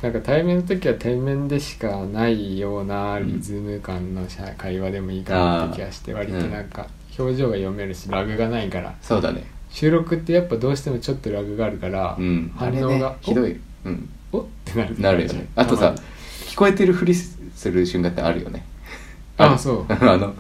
[0.03, 6.87] なんか対面の時は対面でしかないようなリズム感の会話でもいいかなって気がして割となんか
[7.19, 8.95] 表情が読めるしラグがないから。
[9.03, 9.45] そうだね。
[9.71, 12.53] 収録ってやっぱどうしてもちょっとラグがあるから、うん。
[12.57, 13.61] あれね反応がひどい。
[13.85, 14.95] うんおってなる。
[14.95, 15.49] 時なるよね。
[15.57, 15.95] あとさ
[16.47, 17.39] 聞こえてるふりす
[17.71, 18.65] る瞬間ってあるよね。
[19.39, 19.93] るあそう。
[19.93, 20.35] あの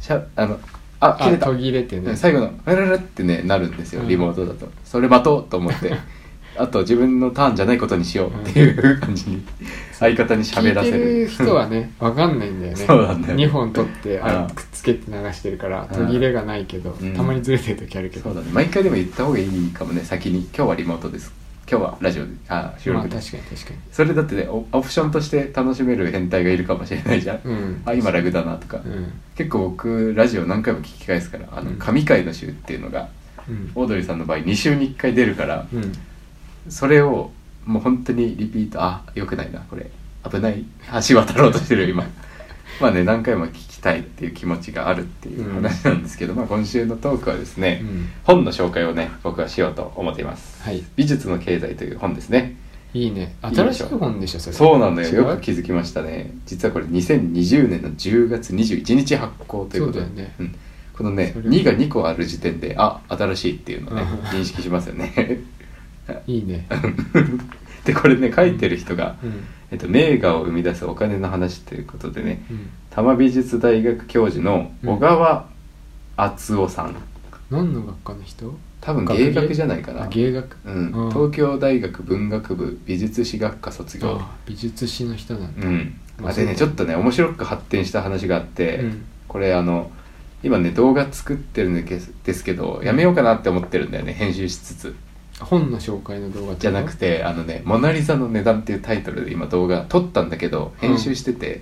[0.00, 0.58] しゃあの
[1.00, 1.46] あ切れた。
[1.48, 2.16] あ途切れてね。
[2.16, 4.08] 最後の「ラララ」ってねなるんですようん。
[4.08, 5.94] リモートだと、それ待とうと思って。
[6.56, 9.46] あと自分のターンじゃないことにしようっていう感じに
[9.92, 12.76] 相方に喋らせ聞いてるる人はね わかんないんだよね。
[12.84, 14.54] そうなんだよ2本取ってあうん。
[14.54, 16.06] くっつけて流してるからうん。
[16.06, 17.14] 途切れがないけど、うん。
[17.14, 18.48] たまにずれてる時あるけど、そうだね。
[18.52, 20.02] 毎回でも言った方がいいかもね。
[20.02, 20.48] 先に。
[20.52, 21.32] 今日はリモートです
[21.70, 27.82] 今日はラジオであ収まあ録確かに確かそれだってねオオプションとして楽しめる変態がいるかもしれないじゃん、にうん。
[27.84, 29.12] あ今ラグだなとか、うん。
[29.36, 31.76] 結構僕ラジオ何回も聞き返すからあのうん。
[31.76, 33.10] 神回の週っていうのが
[33.46, 33.70] うん。
[33.74, 35.92] オードリーさんの場合2週に1回出るからうん。
[36.70, 37.30] それを
[37.66, 39.90] もう本当にリピートあよくないなこれ。
[40.30, 40.64] 危ない。
[41.08, 42.04] 橋渡ろうとしてる今
[42.80, 48.08] まあね何回も聞きたいっていう気持ちがあるっていう話なんですけど、まあ今週のトークはですね、うん。
[48.24, 50.62] 本の紹介をね僕はしようと思っています。
[50.62, 50.82] はい。
[50.96, 52.56] 美術の経済という本ですね。
[52.94, 53.34] いいね。
[53.42, 54.56] 新しい本でしょそれ。
[54.56, 55.28] そうなんだよ。
[55.28, 56.32] よく気づきましたね。
[56.46, 60.06] 実はこれ2020年の10月21日発行ということで。
[60.06, 60.34] そうだよね。
[60.44, 60.54] ん、
[60.96, 61.48] このねそれ。
[61.48, 65.40] 2が2個ある時点であ新しいっていうのをねうん認識しますよね。
[66.26, 66.66] いいね。
[67.84, 72.70] でこれね書いてる人が、うんえっと、名画を生み出すお金の話ということでねうん。
[72.90, 75.46] 多摩美術大学教授の小川
[76.16, 76.96] 敦夫さん、
[77.50, 78.58] 何の学科の人？
[78.80, 80.04] 多分芸学じゃないかな。
[80.04, 80.56] あ芸学？
[80.64, 80.92] うん。
[80.92, 81.10] うん。
[81.10, 84.18] 東京大学文学部美術史学科卒業。
[84.20, 85.66] あ美術史の人なんだ。
[85.66, 86.00] うん。
[86.18, 89.04] まああでねちょっとね面白く発展した話があって、うん。
[89.28, 89.90] これあの
[90.42, 94.96] 今ね動画作ってるんですけどやめようかなって思ってるんだよね編集しつつ
[95.40, 101.60] 本の紹介の動画じゃなくてあのね「モナ・リザの値段」っていうタイトルで今動画撮ったんだけど編集してて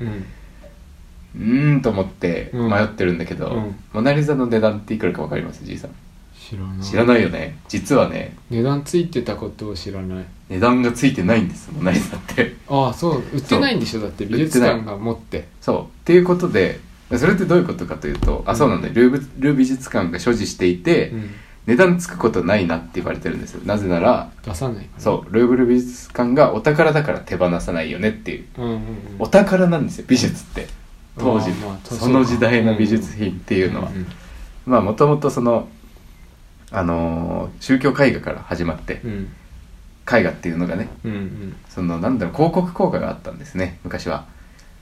[1.38, 1.74] うん。
[1.76, 2.70] んと思ってうん。
[2.70, 3.76] 迷ってるんだけど、うん。
[3.92, 5.64] モナ・リザの値段っていくらか分かります？
[5.64, 5.90] じいさん。
[6.34, 7.58] 知らない知らないよね。
[7.68, 10.24] 実はね値段ついてたことを知らない。
[10.48, 12.54] 値段がついてないんですモナ・リザって。
[12.68, 13.22] ああそう。
[13.34, 14.00] 売ってないんでしょ？
[14.00, 15.48] だって美術館が持って。
[15.60, 15.82] そう。
[15.82, 16.80] っていうことで
[17.16, 18.88] それってどういうことかというと、あそうなんだ。
[18.88, 21.30] よルーブルー美術館が所持していて、うん
[21.66, 23.60] 値段つくことないなって言われてるんですよ。
[23.64, 24.88] なぜなら出さない。
[24.98, 28.44] そうルーブル美術館がお宝だから手放さないよねっていう。
[28.58, 28.82] うんうんうん。
[29.18, 30.68] お宝なんですよ美術って。
[31.18, 34.06] 当時あーまあその時代の美術品っていうのは、んん
[34.66, 35.66] まあもともとその
[36.70, 39.28] あのー宗教絵画から始まってうん。
[40.08, 41.56] 絵画っていうのがねうんうん。
[41.68, 44.26] そのなんだろう広告効果があったんですね昔は。
[44.28, 44.35] うん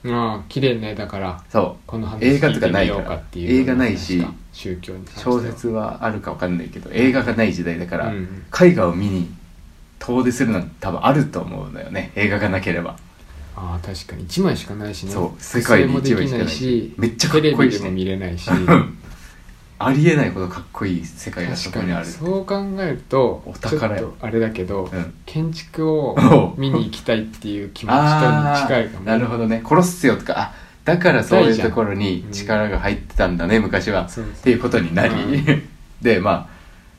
[0.07, 4.33] ああ綺麗ねだからそこの話映画とかない聞からてみようっていう映画ないし話か。
[4.53, 9.29] 宗教に関うしては小説はあるかわかんないけど映画がない時代だから、うん絵画を見に
[9.99, 12.11] 遠出するなんて多分あると思うのよね。
[12.15, 12.95] 映画がなければ。
[13.55, 14.27] ああ確かに。
[14.27, 15.11] 1枚しかないしね。
[15.11, 15.41] そう。
[15.41, 16.93] 世界に複製もできない一枚しかないし。
[16.97, 17.59] めっちゃかっこいいしね。
[17.59, 18.49] テレビでも見れないし
[19.77, 22.05] ありえないほどかっこいい世界がそこにある。
[22.05, 22.11] に。
[22.11, 23.99] そう考えるとお宝よ。
[23.99, 25.13] ちょっとあれだけど、うん。
[25.25, 29.11] 建築を見に行きたいっていう気持ちと近いかも。
[29.11, 29.61] あなるほどね。
[29.63, 30.33] コロッセオとか。
[30.37, 30.53] あ
[30.85, 32.31] だからそういうところにうん。
[32.31, 34.07] 力が入ってたんだね、昔は。
[34.07, 35.63] そうそうっていうことになり、う
[36.01, 36.54] でまあ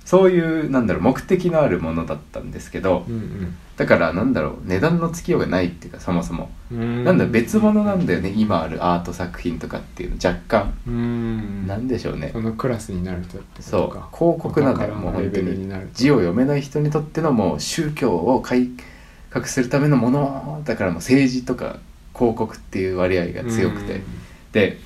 [0.06, 7.04] そういうなんだろう目的のあるものだったんですけど、うんだからなんだろう値段のつきようがないっていうかそもそも、うん。
[7.04, 11.66] なんだ別物なんだよね今あるアート作品とかっていうの若干、うん。
[11.66, 12.30] なんでしょうね。
[12.32, 13.90] そのクラスになるとそう。
[13.90, 15.68] か広告なんだよもう本当に。
[15.92, 18.70] 字を読めない人にとってのもう宗教を改
[19.28, 21.54] 革するためのものだからもう政治と。
[21.54, 21.76] か
[22.16, 24.00] 広告っていう割合が強くて、
[24.52, 24.78] で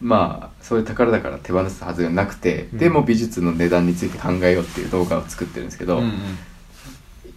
[0.00, 2.78] まあそういう宝だから手放すはずがなくて、うん。
[2.78, 6.12] でも美術の値段について考えようっていう動画を作ってるんですけど、うんうん。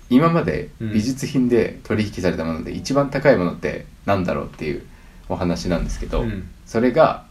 [0.10, 0.94] 今までうん。
[0.94, 4.86] 美術品で取引されたもので一番高いものってなんだろうっていう
[5.30, 6.48] お話なんですけど、うん。
[6.66, 7.26] それが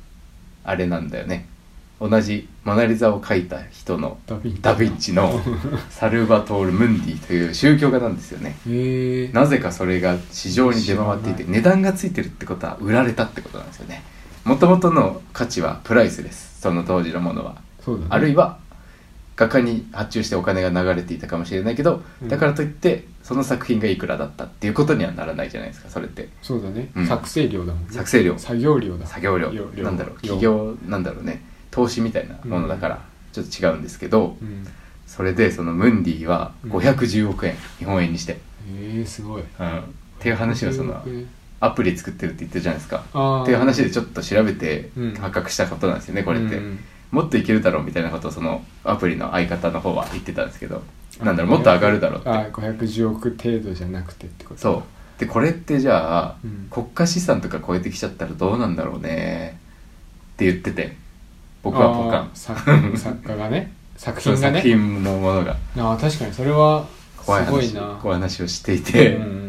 [0.64, 1.48] あれなんだよね。
[2.00, 5.40] 同じ「モナ・リザ」を描いた人のダヴィンチダ・ヴィンチの
[5.88, 8.56] サルバトール・ムンディという宗教画なんですよね。
[8.68, 14.02] へえなぜかそれが市場に出回っていて値段がついてるってことは売られたってことなんですよね
[14.44, 16.60] もともとの価値はプライスです。
[16.60, 17.54] その当時のものは。
[17.86, 18.06] ね。
[18.08, 18.58] あるいは
[19.36, 22.28] 画家に発注してお金が流れていたかもしれないけど、うん。
[22.28, 26.28] だからといってその作品がいくらだったっていうことにはならないじゃないですかそれって。
[26.42, 27.06] そうだね、うん。
[27.06, 27.88] 作成料だもんね。
[27.90, 28.36] 作成料。
[28.36, 29.06] 作業料だ。
[29.06, 31.44] 作業量量なんだろう量企業なんだろうね。
[31.70, 34.66] 投資みたいなものだからちょっと違うんですけど、うん。
[35.06, 38.38] それでそのムンディはうん510億円、日本円にして、へ
[39.00, 39.42] えすごい。
[39.42, 39.82] うん、っ
[40.18, 41.04] ていう話をその
[41.64, 43.04] アプリ作ってるって言ってるじゃないですか。
[43.42, 45.14] っていう話でちょっと調べてうん。
[45.14, 46.78] 発覚したことなんですよねこれって、うん
[47.12, 50.82] もっといけるだろうみたいなことをそのアプリの相方の方は言ってたんですけど
[51.22, 52.28] なんだろうもっと上がるだろうって。
[52.30, 54.60] あ510億程度じゃなくてってこと。
[54.60, 55.20] そう。
[55.20, 56.68] でこれってじゃあ、うん。
[56.70, 59.58] 国家資産とか超えてきちゃったらどうなんだろうね？
[60.32, 60.96] って言ってて。
[61.62, 62.30] 僕はポカン。
[62.32, 63.74] 作作家がね。
[63.98, 65.56] 作品が作ね品のものが。
[65.76, 66.86] ああ確かにそれは
[67.20, 67.98] す怖い話ごいな。
[68.00, 69.41] 怖い話をしていて、うんうん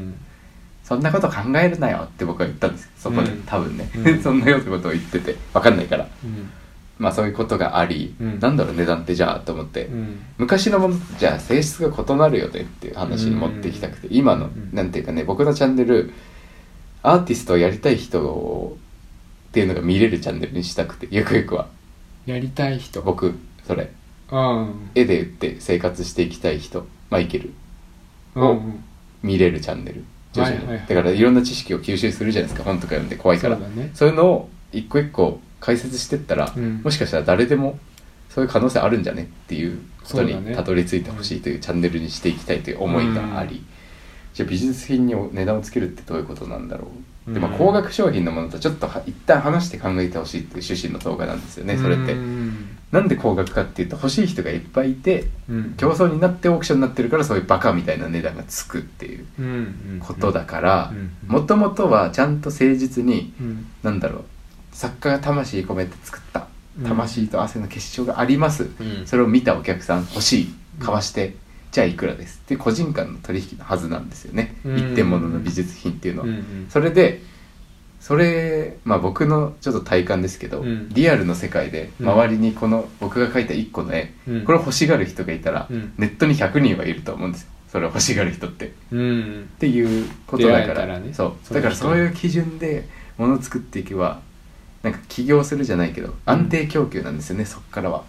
[0.84, 2.84] そんなこと考えるなよって僕は言ったんです。
[2.84, 3.44] よそこで、うん。
[3.44, 4.20] 多分ね、うん。
[4.22, 6.08] そんなようなことを言ってて分かんないから。
[6.24, 6.50] うん。
[7.00, 8.40] まあそういうことがあり、うん。
[8.40, 10.20] なんだろう値段ってじゃあと思って、うん。
[10.38, 14.70] 昔のものとじゃあ性質が異なるよねっていう話に持っていきたくて、今の、うん。
[14.74, 16.12] なんていうかね僕のチャンネル
[17.02, 18.78] アーティストをやりたい人を
[19.50, 21.68] っていうのが見れるチャンネルにしたくてゆくゆくは。
[22.26, 23.02] やりたい人。
[23.02, 23.90] 僕それ。
[24.32, 27.54] うん絵で売って生活していきたい人マイケル
[28.36, 28.50] うん。
[28.50, 28.84] うん
[29.24, 30.04] 見れるチャンネル
[30.34, 30.78] 徐々に、はいはい。
[30.78, 32.64] はいだからいろんな知識を吸収するじゃないですか。
[32.64, 33.56] 本とか読んで怖いから。
[33.56, 33.92] そうだね。
[33.94, 36.82] そういうのを一個一個解説してったら、うん。
[36.84, 37.80] もしかしたら誰でも
[38.30, 43.66] そういう可能性あるんじゃねっていうことにたどり着いてほしいというチャンネルにしていきたいという思いがあり、うん。
[44.34, 46.88] じゃあ美術品に値段をつけるってどういうことなんだろ
[47.28, 51.78] う、でまあうん高額商品のものとちょっとは一旦話して考えてほしいっていう趣旨の動画なんですよね。
[51.78, 52.14] それって。
[52.14, 52.63] うん
[52.94, 55.74] なんで高額かっていうと欲しい人がいっぱいいてうん。
[55.78, 59.26] 競争になってオークションになってるからそういうバカみたいな値段がつくっていう
[60.00, 63.66] ことだからうんもともとはちゃんと誠実にうん。
[63.82, 64.24] なんだろう
[64.72, 66.48] 作家が魂込めて作った
[66.80, 66.86] うん。
[66.86, 69.08] 魂と汗の結晶があります、うん。
[69.08, 71.36] それを見たお客さん欲しい買わして、
[71.72, 74.78] じゃあいくらですっていう個人間の取引のはずなんですよね、うん。
[74.78, 76.28] 一点物の美術品っていうのは、
[76.70, 77.22] それで
[78.04, 80.90] それまあ僕のちょっと体感ですけど、うん。
[80.90, 82.10] リアルの世界でうん。
[82.10, 84.44] 周りにこの僕が描いた1個の絵、うん。
[84.44, 85.94] これを欲しがる人がいたら、うん。
[85.98, 87.50] ネットに100人はいると思うんですよ。
[87.70, 88.74] それを欲しがる人って。
[88.92, 89.50] うん。
[89.56, 91.00] っていうことだから。
[91.00, 91.14] ね。
[91.14, 91.54] そう。
[91.54, 94.20] だからそういう基準でものを作っていけば
[94.84, 98.04] なんか起業するじゃないけど安定供給なんですよね、そっからは。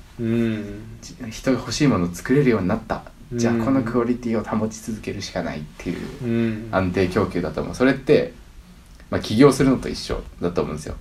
[1.31, 3.05] 人が欲しいものを作れるようになった。
[3.33, 6.69] じゃあうんこのクオリティを保ち続けるしかないっていううん。
[6.73, 7.75] 安定供給だと思う。
[7.77, 8.33] それって、
[9.11, 10.97] まあ、起業するのと一緒だと思うんですよ。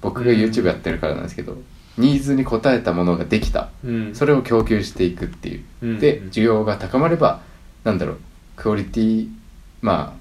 [0.00, 0.36] 僕がうん。
[0.38, 1.56] YouTube やってるからなんですけど、
[1.98, 3.70] ニーズに応えたものができた。
[3.84, 4.14] うん。
[4.14, 5.98] それを供給していくっていう、うん。
[6.00, 7.42] で需要が高まれば
[7.84, 8.16] なんだろう
[8.56, 9.28] クオリティ
[9.82, 10.20] まあ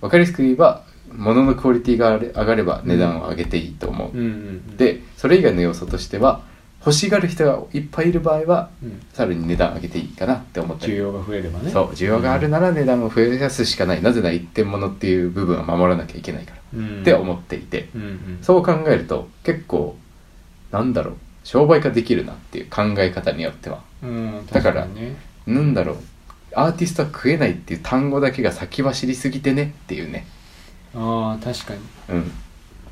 [0.00, 4.76] 分かりやすく言えば物のクオリティが上がれば値段を上げていいと思う、うんうん。
[4.76, 6.42] でそれ以外の要素としては
[6.84, 9.00] 欲しがる人がいっぱいいる場合はうん。
[9.12, 10.94] さらに値段上げていいかなって思ったり。
[10.94, 11.70] 需要が増えればね。
[11.70, 14.02] そう需要があるなら値段を増やすしかない。
[14.02, 17.00] なぜなら一点物っていう部分は守らなきゃいけないから、うん。
[17.02, 17.88] って思っていて。
[17.94, 18.38] うんうん。
[18.42, 19.96] そう考えると結構
[20.72, 23.82] なんだろう商売化できるなっていう考え方によっては。
[24.02, 24.88] うんだから
[25.46, 25.96] なんだろう。
[26.54, 30.26] アーティストは食えないっていう単語だけが先走りすぎてねっていうね。
[30.94, 31.80] ああ確かに。
[32.10, 32.32] うん。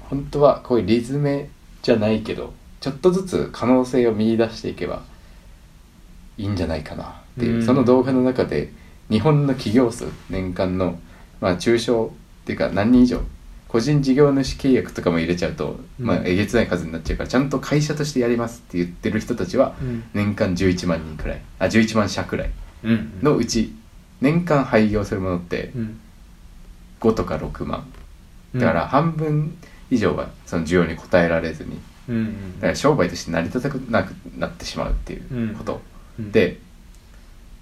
[0.09, 1.51] 本当はこういうリズメ
[1.83, 5.03] じゃないけどちょっとずつ可能性を見出していけば
[6.39, 7.07] いいんじゃないかなっ
[7.39, 7.67] ていう、うん。
[7.67, 8.73] その動画の中で
[9.11, 10.99] 日本の企業数年間の
[11.41, 12.07] まあ中小
[12.43, 13.21] っていうか何人以上
[13.69, 20.05] 個人事業主契約とかも入れちゃうと、まあうんえげつない数になっちゃうからちゃんと会社としてやりますって言ってる人たちはうん。
[20.15, 21.43] 年間11万人くらい。
[21.59, 22.51] あ11万社くらい。
[22.85, 23.21] うん。
[23.23, 23.75] のうち
[24.21, 26.01] 年間廃業するものってうん。
[27.01, 27.87] 5とか6万。
[28.55, 29.57] だから半分
[29.91, 31.79] 以上はその需要に応えられずに
[32.09, 32.55] うんうん。
[32.57, 35.81] だから商売として成り立たなくなってしまうっていうこと、
[36.19, 36.33] うん。
[36.33, 36.59] で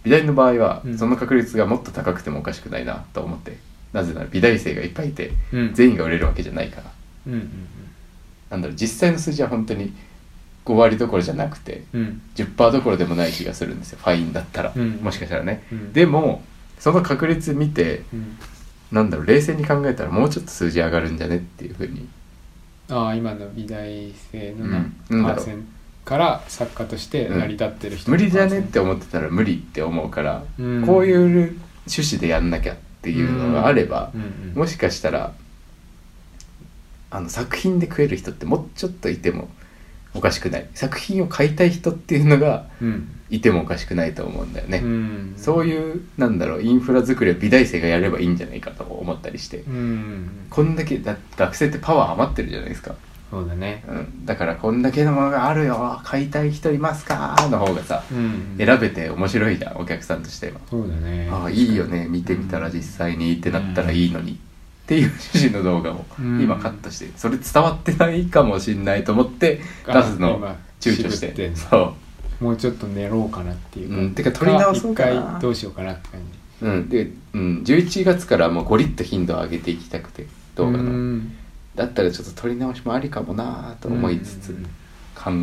[0.05, 0.99] 美大の場合はうん。
[0.99, 3.59] その確率がもっと高くてもおかしくないなと思って
[3.93, 5.75] なぜなら美大生がいっぱいいてうん。
[5.75, 6.91] 全員が売れるわけじゃないから。
[7.27, 7.51] うんうん
[8.51, 9.93] なんだろう実際の数字は本当に
[10.65, 12.23] 5割どころじゃなくてうん。
[12.35, 13.99] 10%どころでもない気がするんですよ。
[14.03, 14.93] ファインだったら、うん。
[15.03, 15.93] もしかしたらね、うん。
[15.93, 16.43] でも
[16.79, 18.39] その確率見てうん。
[18.91, 22.09] なんだろう冷静に考えたらもうちょっと数字上がるんじゃねっていうふうに
[22.91, 24.71] ああ今の美大生のうん
[25.11, 25.47] 何なんだろう
[26.05, 30.87] から作家として成り立ってる人の無理じゃねって思ってたら無理って思うから、うん。
[30.87, 34.25] こういう趣旨でやんなきゃっていうのがあれば、うんう
[34.55, 34.55] ん。
[34.55, 35.35] もしかしたら
[37.11, 39.49] あの作品で食える人ってもうちょっといても
[40.15, 40.67] おかしくない。
[40.75, 45.35] 作品を買いたい人っていうのがうんいてもおかしくないと思うんだよね、うん。
[45.37, 50.47] そういうなんだろうインフラ作りを美大生がやればいいんじゃないかと思ったりして、うん。
[50.49, 52.95] こんだけだ学生ってパワー余ってるじゃないですか、
[53.31, 53.85] そうだね。
[53.87, 56.01] うん、だからこんだけのものがあるよ。
[56.05, 57.37] 買いたい人いますか？
[57.51, 58.55] の方がさうん。
[58.59, 60.61] 選べて面白いじゃんお客さんとしては。
[60.71, 61.29] そうだね。
[61.31, 62.07] ああいいよね。
[62.09, 64.37] 見てみたら実際にってなったらいいのに、っ
[64.87, 66.41] ていう趣旨の動画をうん。
[66.41, 67.11] 今カットして。
[67.17, 70.41] それ伝わってないかもしんないと思って出すの
[70.81, 71.55] 躊躇して。
[71.55, 71.95] そ
[72.41, 75.13] もうちょっと寝ろうかなっていうか、うんてか撮り直そうかな。
[75.13, 76.21] 一回どうしようかなって感
[76.61, 76.67] じ。
[76.67, 81.33] う、うん、で、うん、11月からもうゴリッと頻度を上げていきたくて動画うのん。
[81.75, 84.67] だったらちょっと撮り直しもありかもなと思いつつうん。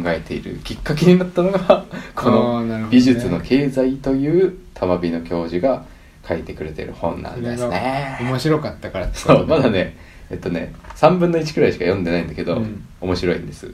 [0.03, 1.85] 考えているきっかけになったのが
[2.15, 5.83] この美術の経済という玉美の教授が
[6.27, 8.17] 書いてくれてる本なんですね。
[8.21, 9.97] が面白かったからそとうまだね
[10.29, 12.85] えっとね3分の1くらいしか読んでないんだけど、うん。
[13.01, 13.73] 面白いんです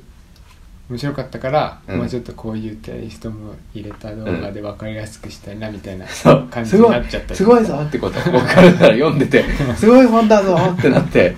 [0.91, 1.97] 面白かったから、うん。
[1.99, 6.05] もうちょっとこういうテイストも入れた動画で分かりやすくしたいなみたいな
[6.49, 7.35] 感じになっちゃったり。
[7.35, 9.43] すごいぞってこと僕からしたら読んでて
[9.77, 11.35] すごい本だぞ ってなって。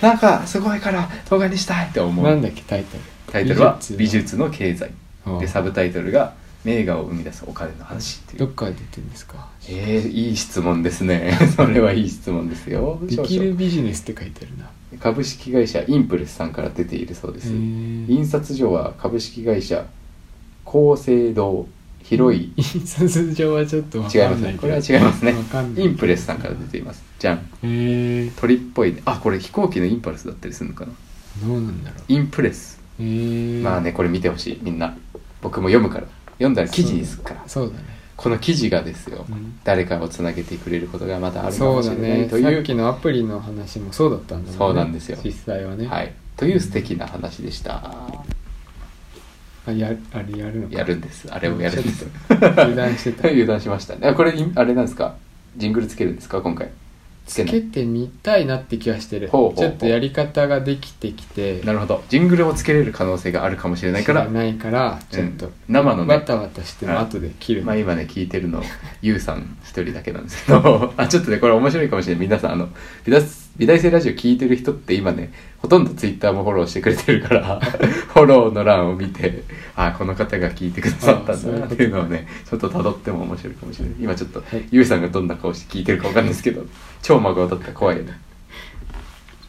[0.00, 2.24] なんかすごいから動画にしたいって思う。
[2.24, 3.02] なんだっけタイトル。
[3.32, 4.90] タイトルは「美美術の経済」
[5.26, 6.34] うんでサブタイトルが
[6.64, 8.38] 「名画を生み出すお金の話」っていう。
[8.40, 9.48] どっから出てんですか？
[9.68, 11.36] えー、いい質問ですね。
[11.56, 12.98] それはいい質問ですよ。
[13.02, 14.66] できるビジネスって書いてあるな
[15.00, 17.48] 株式会社インプレスさんから出ているそうです。
[17.48, 19.86] 印刷所は株式会社
[20.64, 21.66] 厚生堂
[22.02, 22.52] 広い。
[22.56, 24.58] 印刷上はちょっと分違いますね。
[24.60, 25.34] これは違いますね。
[25.76, 27.02] インプレスさんから出ています。
[27.18, 27.38] じゃん
[28.36, 29.02] 鳥っぽいね。
[29.04, 30.92] あこれ飛行機のインパルスだったりするのかな。
[31.46, 32.02] どうなんだろう。
[32.08, 32.80] インプレス。
[32.98, 34.58] まあねこれ見てほしい。
[34.62, 34.96] みんな。
[35.40, 36.06] 僕も読むから。
[36.32, 37.42] 読んだら記事にするから。
[37.46, 37.84] そうだね
[38.16, 39.58] この記事がですよ、うん。
[39.64, 42.28] 誰かをつなげてくれることがまたあるかそうだもしれないね。
[42.28, 44.52] というさっきのアプリの話もそうだったんだもんね。
[44.58, 45.18] そうなんですよ。
[45.24, 45.86] 実際はね。
[45.86, 46.12] はい。
[46.36, 47.90] という素敵な話でした。
[49.66, 50.74] あやあれやるのか。
[50.76, 51.26] やるんです。
[51.32, 52.06] あれをやるんです。
[52.28, 53.28] 油断してた。
[53.28, 54.08] 油断しましたね。
[54.08, 55.16] あこれいあれなんですか？
[55.56, 56.40] ジングルつけるんですか？
[56.42, 56.70] 今回
[57.26, 57.52] つつけない。
[57.52, 59.28] けてみたいなって気はしてる。
[59.28, 59.56] ほうほうほう。
[59.56, 61.60] ちょっとやり方ができてきて。
[61.62, 62.02] なるほど。
[62.08, 64.22] ジングルをつけれる可能性があるかもしれないから。
[64.22, 65.52] 知らないからちょっと、うん。
[65.68, 66.08] 生のね。
[66.08, 67.64] バタバタしても後で切る。
[67.64, 68.62] まあ今ね聞いてるの
[69.02, 70.92] ゆうさん一人だけなんですけど。
[70.98, 72.26] あちょっとねこれ面白いかもしれない。
[72.26, 72.68] 皆さんあの
[73.04, 73.22] 美大
[73.56, 79.44] 美大生ラジオ聞いてる人って今ねほとんどツイッターもフォローしてくれてるから フォローの欄を見て
[79.76, 83.94] あこの方が聞いてくださったんだなっていうのをねちょっと辿っても面白いかもしれない。
[84.00, 84.66] 今ちょっとはい。
[84.72, 86.64] ゆうさんがどんな顔して聞いてるかわかんないですけど
[87.00, 88.18] 超孫だったら怖いよね。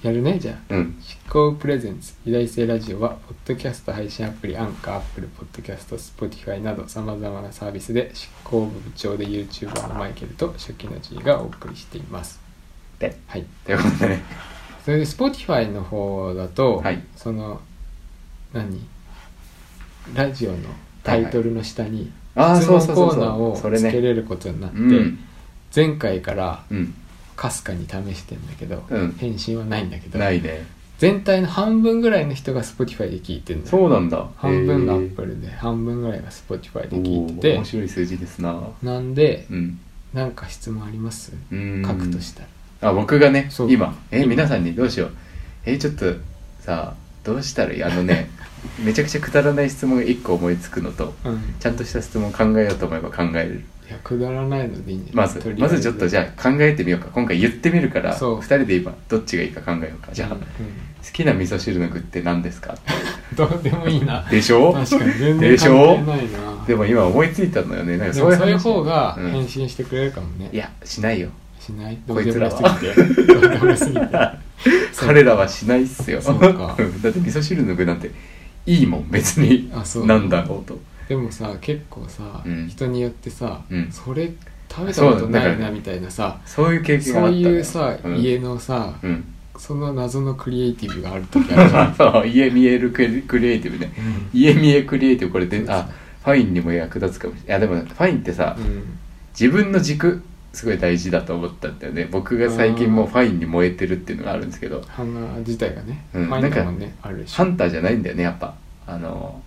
[0.04, 0.76] やるねじゃあ。
[0.76, 0.96] うん。
[1.02, 12.40] 執行プレゼンツ偉大性ラジオはポッドキャスト配信アプリアンカーアップルポッドキャスト Spotify などさまざまなサービスで執行部部長で YouTuber のマイケルと初期の G がお送りしています。
[12.40, 12.45] で
[13.00, 13.46] はい。
[13.66, 14.10] ということで。
[14.10, 14.22] ね
[14.86, 17.02] それで Spotify の方だと、はい。
[17.16, 17.60] その
[18.54, 18.86] 何？
[20.14, 20.58] ラジオの
[21.04, 25.20] タイトルの下にああ質問コーナーをつけれることになって、うん。
[25.76, 26.94] 前回からうん。
[27.36, 29.12] かすかに試してんだけど、うん。
[29.14, 30.66] 返信はないんだけどないね。
[31.00, 33.78] 全体の半分ぐらいの人が Spotify で聞いてるんだよ。
[33.78, 34.26] そうなんだ。
[34.38, 38.70] 半分が Apple で半分ぐらいが Spotify でお聞いてーて面白い数字ですな。
[38.82, 39.80] なんでうん。
[40.14, 41.34] なんか質問あります？
[41.52, 41.84] うん。
[41.86, 42.48] 書くとしたら
[42.82, 43.72] あ僕がねそう。
[43.72, 43.96] 今。
[44.12, 44.28] え今。
[44.28, 45.12] 皆さんにどうしよう。
[45.66, 46.14] えちょっと
[46.60, 47.84] さどうしたらいい？
[47.84, 48.30] あのね
[48.84, 51.56] めちゃくちゃくだらない質問が1個思いつくのとうん。
[51.60, 53.64] ちゃんとした質問考えようと思えば考えれる。
[53.88, 55.76] いやくだらないのでいいんじゃなまずいとりあえず。
[55.76, 57.08] まずちょっとじゃあ考えてみようか。
[57.14, 58.40] 今回言ってみるからそう。
[58.40, 60.12] 2人で今どっちがいいか考えようか。
[60.12, 60.36] じゃあ、うん。
[60.38, 60.42] うん
[61.06, 62.76] 好きな味噌汁の具って何ですか？
[63.38, 64.24] どうでもいいな。
[64.28, 64.74] でしょ？
[64.74, 66.66] 確かに全で然しょ関係ないな。
[66.66, 67.98] でも今思いついたのよね。
[67.98, 69.32] なんかでもそういう話方がうん。
[69.32, 71.30] 返信してくれるかもね、いやしないよ
[71.66, 71.98] しない？
[72.08, 74.40] こいうつらは。
[74.98, 76.22] 彼らはしないっすよ。
[76.22, 76.48] そうか。
[76.48, 76.52] ん
[77.02, 78.12] だって味噌汁の具なんて
[78.66, 79.72] いいもん別に。
[79.74, 80.06] あそう。
[80.06, 80.80] なんだろうと。
[81.10, 82.68] でもさ結構さ、うん。
[82.68, 83.90] 人によってさ、うん。
[83.92, 84.32] それ
[84.70, 87.58] 食べたことないなみたいなさそういう経験があそうったのよ。
[87.58, 88.16] いうさ、うん。
[88.18, 89.24] 家のさ、うん。
[89.58, 93.18] その謎のクリエイティブがある時ある 家見えるクリエ
[93.56, 93.94] イティブね。
[94.34, 95.88] 家見えクリエイティブこれであ
[96.24, 97.68] ファインにも役立つかもしれない。
[97.68, 98.84] いやでもファインってさ、うん。
[99.40, 100.24] 自分の軸
[100.56, 102.08] すごい大事だと思ったんだよね。
[102.10, 104.82] 僕が最近もうファインに燃えてるっていうのがあるんですけど。
[104.88, 106.26] 花自体がね、うん。
[106.28, 107.34] ファインだもんねあるでし。
[107.34, 108.56] ょハンターじゃないんだよねやっぱ。
[108.88, 109.42] あの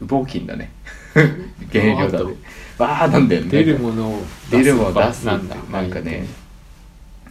[0.00, 0.70] 羽毛金だね。
[1.72, 2.34] 原料だね。
[2.78, 3.48] わあなんだよね。
[3.48, 6.26] 出るものを出るもの出すなんだなんかね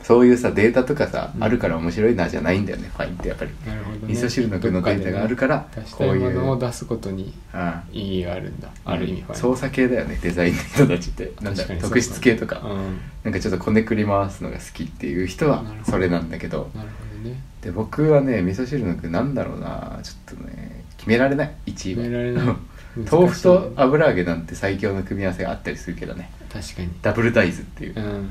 [0.05, 3.51] そういうさデータとかさ、うんあるから面白いなじゃないんだよねファインってやっぱり。
[3.65, 4.13] なるほどね。
[4.13, 9.41] 味噌汁の具のデータがあるからどっかでね出したいもこういうのを出すことにあ意義があるんだ、ある意味ファイン。
[9.41, 11.31] 操作系だよねデザインの人たちって。
[11.41, 12.99] なんだ確かにそう特質系とか、うん。
[13.23, 15.91] なんかちょっとこねくり回すのが好きっていう人はなるほど。
[15.93, 16.69] それなんだけど。
[16.75, 17.41] なるほどね。
[17.61, 19.99] で僕はね味噌汁の具なんだろうな。
[20.03, 21.55] ちょっとね決められない。
[21.65, 22.03] 1位は。
[22.03, 22.55] 決められない。
[23.11, 26.31] 豆腐と油揚げなんて最強の組み合わせがあったりするけどね。
[26.53, 26.89] 確かに。
[27.01, 28.29] ダブル大豆っていう、うん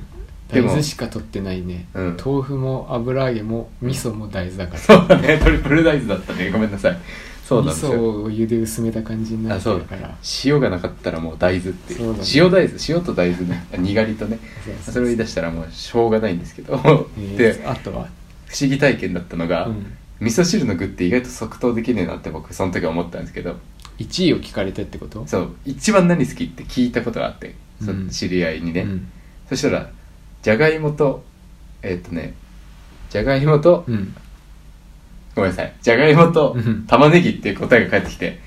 [0.62, 2.16] 大豆しか取ってないね、うん。
[2.24, 4.78] 豆腐も油揚げも味噌も大豆だから。
[4.78, 5.38] そうだね。
[5.42, 6.50] トリプル大豆だったね。
[6.50, 6.98] ごめんなさい。
[7.46, 10.16] そうなんです味噌よをお湯で薄めた感じになってるから。
[10.44, 12.00] 塩がなかったらもう大豆ってね。
[12.34, 13.66] 塩大豆塩と大豆ね。
[13.74, 14.38] あにがりとね。
[14.82, 16.80] それを言い出したらもうしょうがないんですけど。
[17.18, 18.08] えーであとは、
[18.46, 19.86] 不思議体験だったのが、うん、
[20.20, 23.56] 味噌汁の具って意外と即答できねえなって僕その時は思ったんですけど。
[23.98, 25.24] 1位を聞かれてってこと？
[25.26, 25.50] そう。
[25.66, 28.08] 一番何好きって聞いたことがあって、そうん。
[28.08, 29.06] 知り合いにね、うん。
[29.48, 29.90] そしたら
[30.44, 31.24] じゃがいもと
[31.82, 32.34] えっ、とね
[33.08, 34.14] じゃがいもと、うん。
[35.34, 35.72] ごめんなさい。
[35.80, 36.84] じゃがいもとうん。
[36.86, 38.38] 玉ねぎっていう答えが返ってきて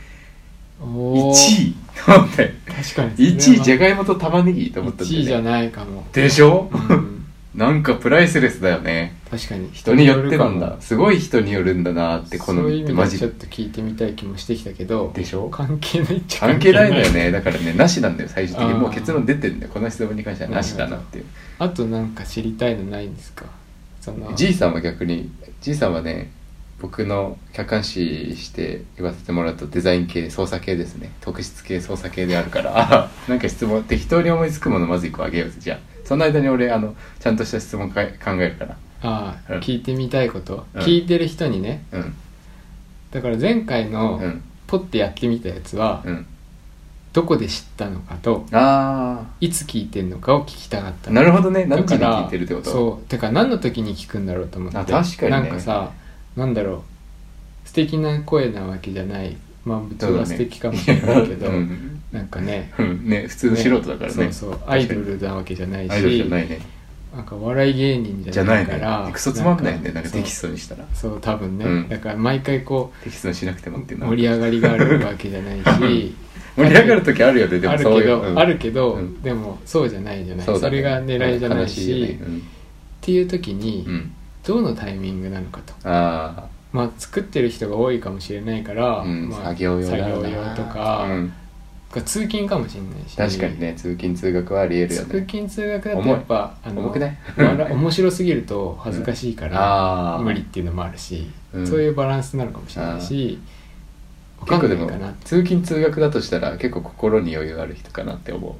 [0.79, 1.33] 1おー。
[1.33, 1.75] 位
[2.05, 2.53] と思って。
[2.67, 7.16] 確かに1位じゃががいもと玉ねぎと思ったんだ1位じゃないかも、でしょ、うん、
[7.57, 9.17] なんかプライスレスだよね。
[9.31, 9.69] 確かに。
[9.73, 13.17] 人によってなんだすごい人によるんだなって好みってマジ。
[13.17, 15.11] ちょっと聞いてみたい気もしてきたけど。
[15.15, 15.49] でしょ？
[15.49, 16.91] 関係ないっちゃ関係ない。
[16.91, 17.31] のよね。
[17.31, 18.73] だからねなしなんだよ最終的に。
[18.75, 21.25] もう結論出てんだよこの質問に関してはなしだなっていう。
[21.57, 23.45] あとなんか知りたいのないんですか？
[24.01, 24.33] その。
[24.35, 26.31] じいさんは逆にじいさんはね
[26.79, 31.09] 僕の客観視して言わせてもらうとデザイン系操作系ですね。
[31.21, 33.09] 特質系操作系であるから。
[33.27, 38.77] なんか質問適当に思いつくものまず一個あげようぜじゃあその間に俺あのちゃんとした質問か考えるから。
[39.03, 39.59] ああ、うん。
[39.59, 40.81] 聞いてみたいこと、うん。
[40.81, 41.83] 聞いてる人にね。
[41.91, 42.15] うん。
[43.11, 44.41] だから前回のうん。
[44.67, 46.25] ポッてやってみたやつは、うん。
[47.11, 51.65] どこで知ったのかとあいつ聞いてんのかを聞きたかったあなるほどね。
[51.65, 52.69] 何時に聞いてるってこと？
[52.71, 53.05] そう。
[53.09, 54.77] てか何の時に聞くんだろうと思って。
[54.77, 55.39] あ確かにね。
[55.41, 55.91] なんかさ
[56.37, 56.83] なんだろ
[57.65, 57.67] う。
[57.67, 59.35] 素敵な声なわけじゃない。
[59.65, 62.73] まあ部長は素敵かもしれないけど、 うんなんかね。
[62.77, 63.09] うん。
[63.09, 64.13] ね普通の素人だからね。
[64.13, 64.59] そうそう。
[64.67, 65.91] アイドルなわけじゃないし。
[65.91, 66.59] アイドルじゃないね。
[67.15, 69.05] なんか笑い芸人じゃないいから。
[69.05, 69.11] ね。
[69.11, 69.91] クソつまんないね。
[69.91, 70.85] なんかそうテキストにしたら。
[70.93, 71.21] そう。
[71.21, 71.89] 多分ね、うん。
[71.89, 74.15] だから毎回こテキストにしなくてもっていううのは。
[74.15, 76.15] 盛り上がりがあるわけじゃないし。
[76.55, 77.59] 盛り上がる時あるよね。
[77.59, 78.01] でもあるそういう。
[78.03, 78.39] けど、うん。
[78.39, 79.21] あるけど、うん。
[79.21, 80.45] でもそうじゃないじゃない。
[80.45, 80.69] そ,、ね。
[80.69, 82.19] れが狙いじゃない悲しねっ
[83.01, 83.87] ていう時に、
[84.45, 85.73] どのタイミングなのかと。
[85.83, 89.89] あまあ作ってる人が多いかもしれないから、まあ、作業用
[90.55, 91.07] とか、
[91.99, 93.15] うん通勤かもしれないし。
[93.15, 97.17] 確かにね通勤通学はありえるよ通ね勤通学だとやっぱあの重くない？
[97.37, 100.23] 笑面白すぎると恥ずかしいから、あー。
[100.23, 101.67] 無理っていうのもあるし、うん。
[101.67, 103.39] そういうバランスなのかもしれないし
[104.45, 104.89] 結構でも
[105.23, 108.57] 通勤通学だとしたら結構心に余裕ある人かなって思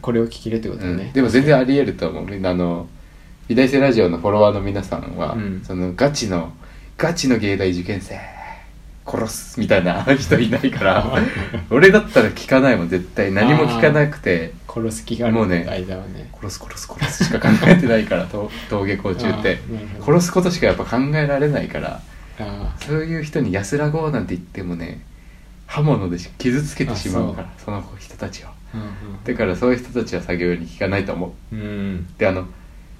[0.00, 1.12] これを聞きれってことう、ね、うん。
[1.12, 2.24] でも全然ありえると思う。
[2.24, 2.88] みんなあの
[3.48, 5.62] 美大生ラジオのフォロワーの皆さんは、うん。
[5.64, 6.52] そのガチの
[6.96, 8.18] ガチの芸大受験生
[9.10, 11.06] 殺すみたいな 人いないから
[11.70, 14.52] 俺だったら聞かないもん絶対何も聞かなくて。
[14.72, 15.34] 殺す気がある。
[15.34, 16.30] もうね間はね。
[16.32, 19.58] 殺す殺す殺すしか考えてないからと登下校中って。
[20.00, 22.00] 殺すことしかやっぱ考えられないから
[22.38, 25.00] あそういう人に安らごうなんて言ってもね
[25.66, 29.24] 刃物で傷つけてしまうからその人たちをあうん。
[29.24, 31.54] だからそういう人たちは作業に聞かないと思う。
[31.54, 32.46] うん、うん、であの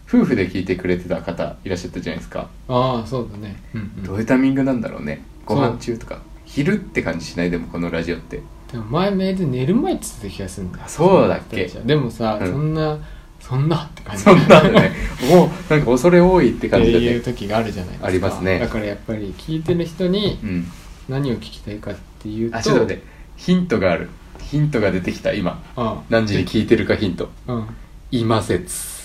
[0.08, 4.02] 夫婦で聞いてくれてた方いらっしゃったじゃないですか、ああそうだね、うんうん。
[4.02, 5.22] どういうタイミングなんだろうね
[5.54, 7.50] ご飯中とか昼って感じしない？
[7.50, 8.40] でもこのラジオって。
[8.72, 10.84] でも前メールで寝る前って言ってた気がするんだよ。
[10.86, 11.66] あそうだっけ？
[11.66, 12.50] でもさ、うん。
[12.52, 12.98] そんな
[13.40, 14.22] そんなって感じ。
[14.22, 14.92] そんなのね。
[15.30, 17.04] もうなんか恐れ多いってって感じだね。
[17.06, 18.06] いう時があるじゃないですか。
[18.06, 18.58] ありますね。
[18.58, 20.66] だからやっぱり聞いてる人にうん。
[21.08, 23.02] 何を聞きたいかっていうとあちょっと待って。
[23.36, 24.08] ヒントがある。
[24.42, 25.64] ヒントが出てきた今。
[25.76, 26.02] あ。
[26.10, 27.30] 何時に聞いてるかヒント。
[27.48, 27.66] うん。
[28.12, 28.99] 今説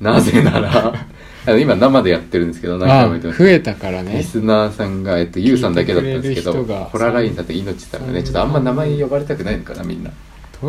[0.00, 0.94] なぜなら
[1.46, 3.42] あの今生でやってるんですけど何回あも言ってます。
[3.42, 4.18] 増えたからね。
[4.18, 8.22] リスナーさんが、えっと、ゆうさんだけだったんですけどホララインさんといのちさんがね。
[8.22, 10.10] ちょっとあんま名前呼ばれたくないのかなみんな。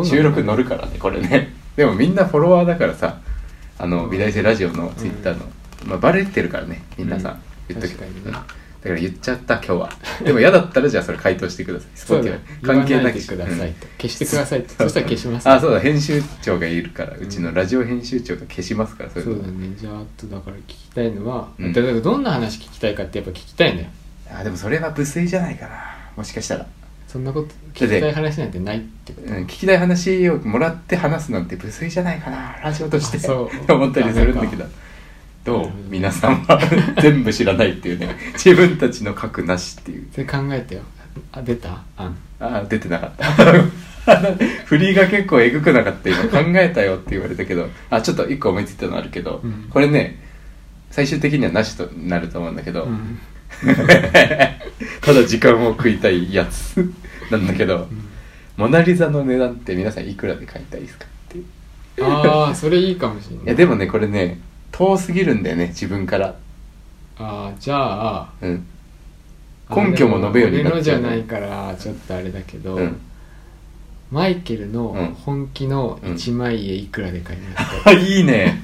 [0.04, 1.52] 収録乗るからねこれね。
[1.76, 3.18] でもみんなフォロワーだからさ
[3.78, 5.46] あの美大生ラジオのツイッターの、
[5.86, 7.38] まあ、バレてるからね皆さん、うん。
[7.68, 8.20] 言っとく確かにね。
[8.26, 9.90] うんだから言っちゃった今日は。
[10.24, 11.88] でも嫌だったらじゃあそれ回答してください。
[11.94, 13.26] そうだ関係なく。
[13.26, 13.72] くださいと、うん。
[13.98, 17.16] 消してくださいとそしたら消しますあそうだ編集長がいるから。
[17.16, 19.44] うちのラジオ編集長が消しますからそういうの。
[19.44, 19.76] そうだね。
[19.76, 21.72] じゃああとだから聞きたいのは、うん。
[21.72, 23.88] だからどんな話聞きたいかってやっぱ聞きたいんだよ
[24.34, 25.74] あでもそれは無粋じゃないかな
[26.16, 26.66] もしかしたら、
[27.06, 29.28] そんなこと聞きたい話なんてないってこと。
[29.28, 33.18] うん、聞きたい話をもらって話すなんて無粋じゃないかなラジオとして。
[33.18, 33.56] あそう。
[33.56, 34.64] って思ったりするんだけど
[35.44, 36.60] どうなるほど皆さんは
[37.02, 40.06] 全部知らないっていうね自分たちの核なしっていう。
[40.12, 40.82] それ考えてよ。
[41.32, 41.82] あ出た？
[41.96, 42.16] あん。
[42.40, 43.26] あ出てなかった。
[44.66, 46.08] 振りが結構えぐくなかった。
[46.10, 49.66] 今考えたよって言われたけどあちょっと一個思いついたのあるけど、うん。
[49.70, 50.18] これね
[50.90, 53.18] 最終的にはなしとなると思うんだけど、うん。
[55.02, 56.92] ただ時間を食いたいやつ
[57.30, 57.88] なんだけど、
[58.56, 61.32] モナ・リザの値段って皆さんいくらで買いたいですかっ
[61.96, 63.44] てああそれいいかもしれない。
[63.46, 64.38] いやでもねこれね
[64.72, 66.34] 遠すぎるんだよね自分から。
[67.18, 68.66] ああじゃあうん。
[69.74, 73.00] 根拠も述べようになっちゃう俺のじゃないからちょっとあれだけど、うん。
[74.10, 75.14] マイケルのうん。
[75.14, 78.62] 本気のうん一枚絵いくらで買いますか、あ いいね。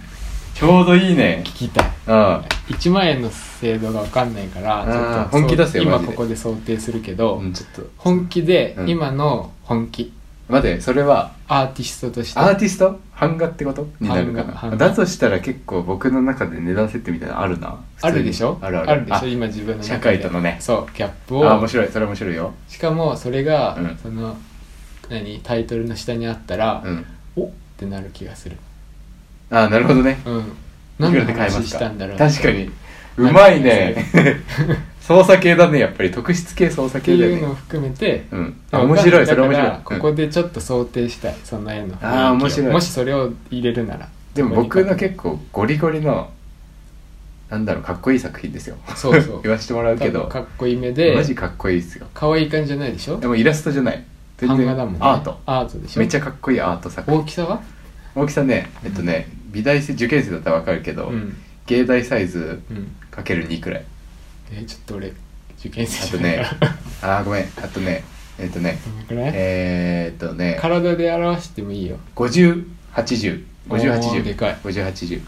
[0.55, 1.43] ちょうどいいね。
[1.45, 1.91] 聞きたい。
[2.09, 6.13] あ1万円の制度が分かんないからちょっと本気出せよ今マジで。
[6.13, 7.89] ここで想定するけど、うんちょっと。
[7.97, 8.89] 本気でうん。
[8.89, 10.13] 今の本気、
[10.49, 12.39] 待ってそれはアーティストとして。
[12.39, 13.01] アーティスト？
[13.19, 13.89] 版画ってこと？
[14.01, 14.45] になるかな。
[14.45, 14.61] 版画。
[14.61, 17.81] 版画だとしたら結構僕の中で値段設定みたいなのあるな。
[18.03, 18.59] あるでしょ？
[18.61, 19.07] あるある。
[19.07, 19.29] でしょ？
[19.29, 19.89] 今自分の中で。
[19.89, 20.59] 社会とのね。
[20.61, 21.89] そうギャップああ面を白い。
[21.89, 22.55] それ面白いよ。
[22.69, 23.97] しかもそれが、うん。
[23.97, 24.37] その
[25.09, 25.41] 何？
[25.41, 27.07] タイトルの下にあったら、うん。
[27.37, 28.57] おってなる気がする。
[29.51, 30.21] ああなるほどね。
[30.27, 30.39] うん。
[30.41, 30.45] い
[30.99, 32.71] 何のくらで買えま話すかしたんだろう確かに。
[33.17, 34.05] うまいね
[35.09, 36.11] 操作系だねやっぱり。
[36.11, 37.37] 特質系操作って系だよね。
[37.39, 38.61] いうのを含めて、うん。
[38.71, 39.67] あ面白いそれ面白い。
[39.67, 41.95] だからここうんでちょっと想定したいその絵の。
[41.95, 42.73] 雰囲気をあー面白い。
[42.73, 44.09] もしそれを入れるなら。
[44.35, 46.31] でも僕の構結構ゴリゴリの
[47.49, 48.77] なんだろうかっこいい作品ですよ。
[48.95, 49.41] そうそう。
[49.45, 50.27] 言わせてもらうけど。
[50.27, 52.07] かっこいい目でマジかっこいいですよ。
[52.13, 53.19] 可愛い感じじゃないでしょ？
[53.19, 54.05] でもイラストじゃない。
[54.37, 54.99] 全然版画だもんね。
[55.01, 55.41] アート。
[55.47, 56.01] アートでしょ？
[56.01, 57.19] めっちゃかっこいいアート作品。
[57.21, 57.63] 大きさは？
[58.15, 61.35] 大きさねえっとね美大生受験生だったらわかるけど、うん。
[61.67, 62.93] 芸大サイズうん。
[63.11, 63.85] かける2くらい
[64.51, 65.13] えーちょっと俺
[65.59, 66.45] 受験あ生とね
[67.03, 67.45] あーごめん。
[67.57, 68.05] あとね
[68.39, 69.33] えっとねどのくらい？
[69.35, 71.97] えー、っとね体で表してもいいよ。
[72.17, 72.63] おー
[74.23, 74.57] でかい。
[74.63, 75.21] 50805080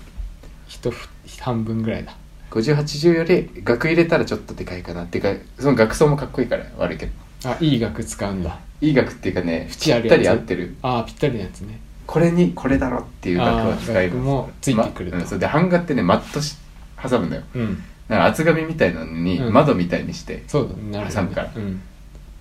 [0.69, 1.09] 人ふ
[1.41, 2.15] 半分ぐらいだ。
[2.51, 5.05] 5080より額入れたらちょっとでかいかな。
[5.05, 7.13] っていうかその額装もかっこいいから悪いけど。
[7.45, 8.59] あいい額使うんだ。
[8.81, 10.15] いい額っていうかねぴ縁あるやつ？
[10.15, 10.77] ったり合ってる。
[10.83, 11.79] ああぴったりなやつね。
[12.07, 15.17] これにこれだろっていう額を使いあー額もついてくると。
[15.17, 16.57] まうん、それで版画ってねマットし
[17.03, 17.43] 挟むのよ。
[17.55, 19.53] うんなんか厚紙みたいなのにうん。
[19.53, 20.91] 窓みたいにして、そうだね。
[20.91, 21.53] なるほどね挟むから。
[21.55, 21.81] うん。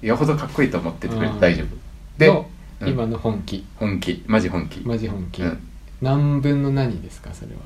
[0.01, 1.67] よほどかっこいいと思っててくれあーて大丈夫。
[2.17, 2.49] での
[2.81, 2.89] うん。
[2.89, 3.65] 今の本気。
[3.75, 4.23] 本気。
[4.27, 4.79] マジ本気。
[4.81, 5.43] マジ本気。
[5.43, 5.59] うん。
[6.01, 7.61] 何分の何ですかそれは？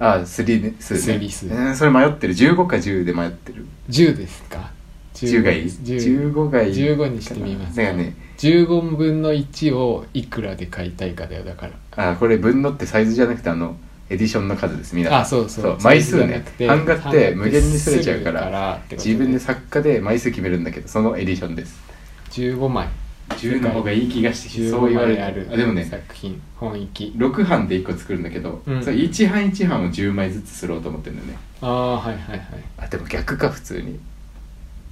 [0.00, 1.00] ああ3ね数ね。
[1.00, 1.48] スリ数。
[1.48, 2.34] うんそれ迷ってる。
[2.34, 3.66] 15か10で迷ってる。
[3.90, 4.70] 10ですか
[5.14, 6.74] ？10がいい？10 15がいい。
[6.74, 7.76] 15にしてみます。
[7.76, 12.12] だからね15分の1をいくらで買いたいかだよだから。
[12.12, 13.76] あこれ分のってサイズじゃなくてあの
[14.10, 15.20] エディションの数です皆さん。
[15.20, 15.78] あそうそう。
[15.82, 21.78] 枚数ね版画って無限にすれちゃうから自分で作家で枚数決めるんだけどそのエディションです。
[21.78, 22.88] ことね15枚。
[23.30, 27.12] 10の方がいい気がしてそう15言われる枚あるあでもね作品本域。
[27.16, 28.82] 6版で1個作るんだけど、うん。
[28.82, 31.38] それ1版1版を10枚ずつすろうと思ってるんだよね。
[31.60, 32.40] ああはいはいはい。
[32.78, 33.98] あでも逆か普通に。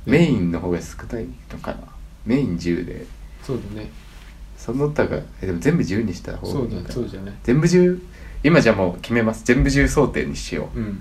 [0.05, 1.79] メインの方が少ないのかな。
[2.25, 3.07] メイン10で。
[3.43, 3.91] そうだね
[4.59, 7.35] その他がえでも全部10にした方がそうだいいかなそうじゃない。
[7.45, 8.01] 全部10
[8.43, 9.45] 今じゃあもう決めます。
[9.45, 10.79] 全部10想定にしよう。
[10.79, 11.01] うん。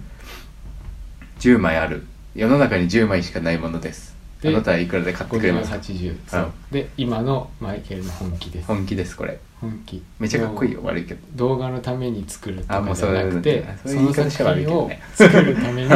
[1.39, 2.03] 10枚ある。
[2.35, 4.15] 世の中に10枚しかないものです。
[4.39, 6.51] あでなたはいくらで買ってくれますか？5080そう、うん。
[6.71, 8.67] で今のマイケルの本気です。
[8.67, 9.39] 本気ですこれ。
[9.61, 10.03] 本気。
[10.19, 11.19] めっちゃかっこいいよ悪いけど。
[11.35, 15.01] 動画のために作るとかじゃなくてそういうのそういう言い方しか悪いけどをね。
[15.15, 15.89] 作るために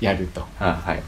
[0.00, 1.02] やると あはい。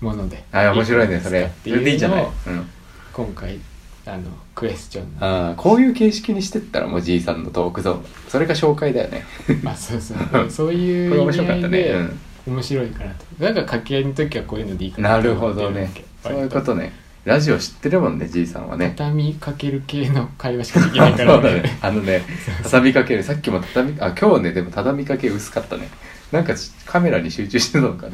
[0.00, 0.42] もので。
[0.52, 1.42] あ面白いねそれ。
[1.42, 2.24] ってそれでいいんじゃない？
[2.24, 2.66] うん。
[3.12, 3.58] 今回
[4.06, 4.22] あの
[4.54, 8.04] クエスチョンあーこういう形式にしてったらもうじいさんのトークゾーン。
[8.28, 9.24] それが紹介だよね。
[9.64, 10.50] あそうそう。
[10.50, 12.18] そういう これ面白意かったね、味合いでうん。
[12.54, 13.24] 面白いかなと。
[13.38, 15.62] だから掛け合いの時はこういうのでいいかなるなと思って。
[15.62, 15.90] ほどね。
[16.22, 16.92] そういうことね。
[17.24, 18.94] ラジオ知ってるもんねじいさんはね。
[18.96, 21.78] 畳みかける系の会話しかできないか そらうだね。
[21.82, 22.22] あのね
[22.62, 25.88] 畳みかけるさっきも畳みあ今日ねでも畳みかけ薄かったね
[26.32, 26.54] なんか
[26.86, 28.12] カメラに集中してたのかな。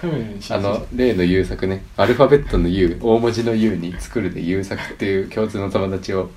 [0.00, 1.84] カメラに集中あの例の優作ね。
[1.96, 6.30] アルファベットの U 大文字の U に作るで優作っていう共通の友達を。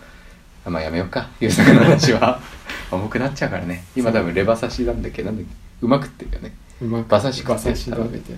[0.66, 1.30] あまあやめようか。
[1.40, 2.40] 優作の話は。
[2.92, 3.86] 重くなっちゃうからね。
[3.96, 5.52] 今多分レバ刺しなんだっけなんだっけ。
[5.82, 6.54] うまくってるよね。
[6.82, 8.34] うまく馬刺し食馬って食べて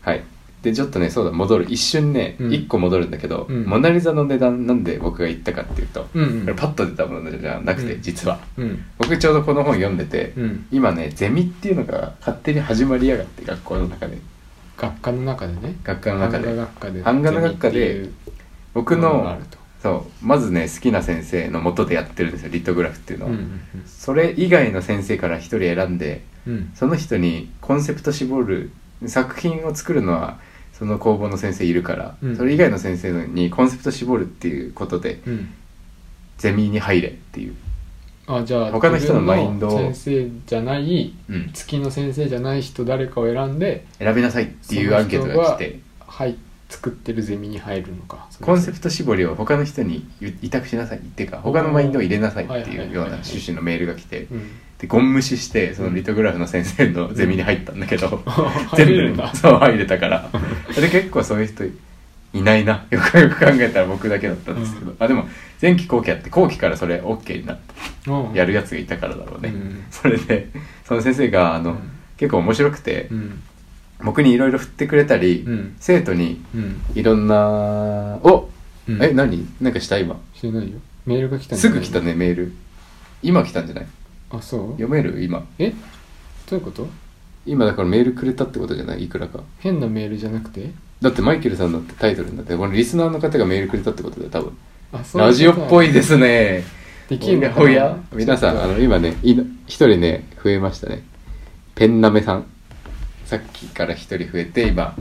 [0.00, 0.22] はい
[0.66, 1.66] でちょっとねそうだ戻る。
[1.68, 2.52] 一瞬ね、うん。
[2.52, 3.66] 一個戻るんだけど、うん。
[3.66, 8.02] モナ・リザの値段なんで僕が言ったかっていうと、うんうんこれパッと出たものじゃなくて、うん。
[8.02, 8.40] 実は。
[8.58, 8.84] うん。
[8.98, 10.66] 僕ちょうどこの本読んでて、うん。
[10.72, 14.18] 今ねゼミっていうのが勝手に始まりやがって学校の中で。
[14.76, 15.76] 学科の中でね。
[15.84, 16.46] 学科の中で。
[16.46, 17.02] 版画学科で。
[17.02, 18.12] 版画の学科でゼミっていう
[18.74, 19.58] 僕のもがあると。
[19.80, 26.72] そうまずね好きな先生の元でやってるんですよリトグラフっていうのは、うんうんそれ以外の先生から一人選んでうん。
[26.74, 28.70] その人にコンセプト絞る
[29.06, 30.38] 作品を作るのは
[30.78, 32.36] その工房の先生いるから、うん。
[32.36, 35.54] それ以外の先生にコンセプト絞るっていうことでうん。
[36.38, 37.54] ゼミに入れっていう、
[38.26, 45.80] あじゃあ他の人のマインドを自分の先生じゃないうん、月の先生じゃない人誰かを選んで選びなさいっていうアンケートが来て。
[46.00, 46.36] はい
[46.68, 48.28] 作ってるゼミに入るのか。
[48.40, 50.08] コンセプト絞りを他の人に
[50.42, 50.98] 委託しなさい。
[50.98, 54.50] っていうか他のマインドを入れなさいってはいうような趣旨のメールが来てうん。
[54.78, 58.22] でゴン無視してそのリトグラフの先生のゼミに入ったんだけど、
[58.72, 60.30] 入全部そう入れたから。
[60.74, 61.64] で結構そういう人
[62.34, 65.28] いないなよくよく考えたら僕だけだったんですけど、あでも
[65.62, 68.34] 前期後期あって後期からそれ OK になってうん。
[68.34, 69.84] やるやつがいたからだろうね、うん。
[69.90, 70.48] それで
[70.84, 71.78] その先生があの、うん。
[72.18, 73.42] 結構面白くて、うん
[74.02, 75.76] 僕にいろいろ振ってくれたり、うん。
[75.80, 76.82] 生徒にうん。
[76.94, 78.48] いろんなお、
[78.88, 79.02] うん。
[79.02, 79.46] え何？
[79.60, 80.20] なんかした今？
[80.34, 80.78] してないよ。
[81.06, 82.52] メールが来たすぐ来たねメール。
[83.22, 83.86] 今来たんじゃない？
[84.30, 84.70] あそう？
[84.72, 85.22] 読める？
[85.22, 85.46] 今。
[85.58, 85.70] え？
[85.70, 86.86] どういうこと？
[87.46, 89.04] 今だからメールくれたってことじゃない？
[89.04, 89.40] いくらか。
[89.60, 90.70] 変なメールじゃなくて？
[91.00, 94.58] だってマイケルさんだってタイトルになってこのリスナーの方がメールくれたってことだよ多分。
[94.92, 96.64] あそうラジオっぽいすですね。
[97.08, 97.62] できるのかな？
[97.62, 99.32] おや皆さんあの今ねい
[99.66, 101.02] 一人ね増えましたね。
[101.74, 102.46] ペンナメさん
[103.26, 104.96] さっきから一人増えて今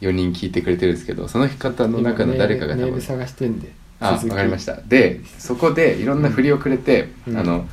[0.00, 3.00] 4人聞いてくれてるんですけどその方の中の誰かが多分。
[3.00, 4.30] 探してんであ続き。
[4.30, 4.76] わかりました。
[4.82, 7.38] でそこでいろんな振りをくれて、うん。
[7.38, 7.66] あの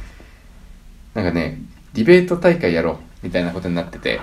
[1.15, 1.59] なんかね
[1.93, 4.21] ディベート大会やろうみたいなことになってて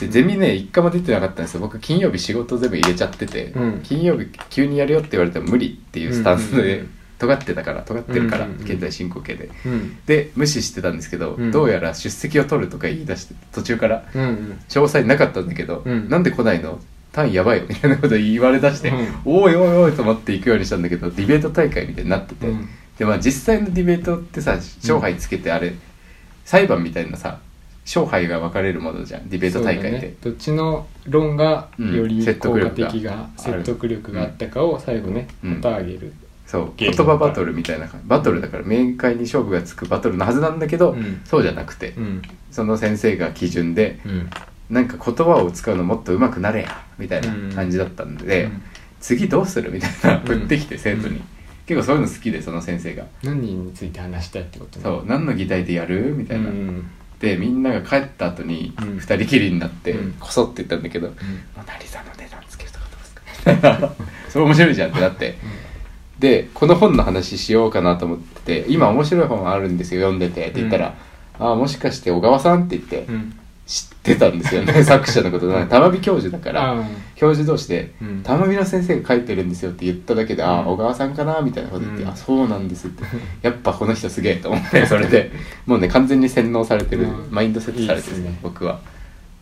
[0.00, 1.60] でゼミね一回も出てなかったんですよ。
[1.60, 3.80] 僕金曜日仕事全部入れちゃってて、うん。
[3.84, 6.84] 金曜日急にやるよって言われても無理っていうスタンスで
[7.18, 8.64] 尖ってたから尖ってるから、うんうんうん。
[8.64, 9.50] 現在進行形で。
[9.64, 9.96] うん。
[10.06, 11.50] で無視してたんですけど、うん。
[11.50, 14.60] どうやら出席を取るとか言い出して途中からうんうん。
[14.68, 16.08] 詳細なかったんだけど、うん。
[16.08, 16.78] なんで来ないの？
[17.12, 19.08] 単位やばいよみたいなこと言われだして、うん。
[19.24, 22.68] おいおいおいと思って行くようにしたんだけどディベート大会みたいになってて、うん。
[22.98, 25.72] でまあ実際のディベートってさ勝敗つけてあれ、
[26.44, 27.40] 裁判みたいなさ
[27.86, 30.14] 勝敗が分かれるものじゃんディベート大会って、そうだね。
[30.20, 33.30] どっちの論がよりうん説効果得力が的がある。
[33.36, 35.54] 説得力があったかを最後ねうん。
[35.54, 36.12] 旗あげる
[36.46, 38.06] そう言葉バトルみたいな感じ。
[38.06, 41.20] バトルだから明快に勝負がつくバトルのはずなんだけど、うん。
[41.24, 42.22] そうじゃなくて、うん。
[42.52, 44.30] その先生が基準でうん。
[44.70, 48.62] なんか言葉を使うのもっと上手くなれやみたいな感じだったんで、うん。
[49.00, 50.24] 次どうするみたいなうん。
[50.24, 51.24] 振ってきて生徒に、うん。
[51.66, 53.04] 結構そういうの好きでその先生が。
[53.24, 54.78] 何について話したいってこと？
[54.78, 56.88] ねそう何の議題でやるみたいな、うん。
[57.18, 58.98] でみんなが帰った後にうん。
[58.98, 60.12] 二人きりになってうん。
[60.20, 61.14] こそって言ったんだけど、うん。
[61.56, 63.92] モナ・リザの値段つけるとかどうですか？
[64.30, 65.34] それ面白いじゃんってなって
[66.18, 70.94] でこの本の話しようかなと思ってて今面白い本あるんですよ読んでてって言ったら
[71.38, 73.38] 「ああもしかして小川さん?」って言ってうん。
[73.66, 75.50] 知ってたんですよね 作者のこと。
[75.66, 76.84] 玉美教授だからあ
[77.16, 78.22] 教授同士でうん。
[78.22, 80.66] 玉美の先生が書いてるんですよって言っただけで、ああうん。
[80.68, 82.08] 小川さんかなみたいなこと言って、うん。
[82.08, 83.02] あそうなんですって。
[83.42, 85.32] やっぱこの人すげえと思ってそれで。
[85.66, 87.26] もうね完全に洗脳されてる、うん。
[87.32, 88.38] マインドセットされてるね。
[88.40, 88.78] 僕は。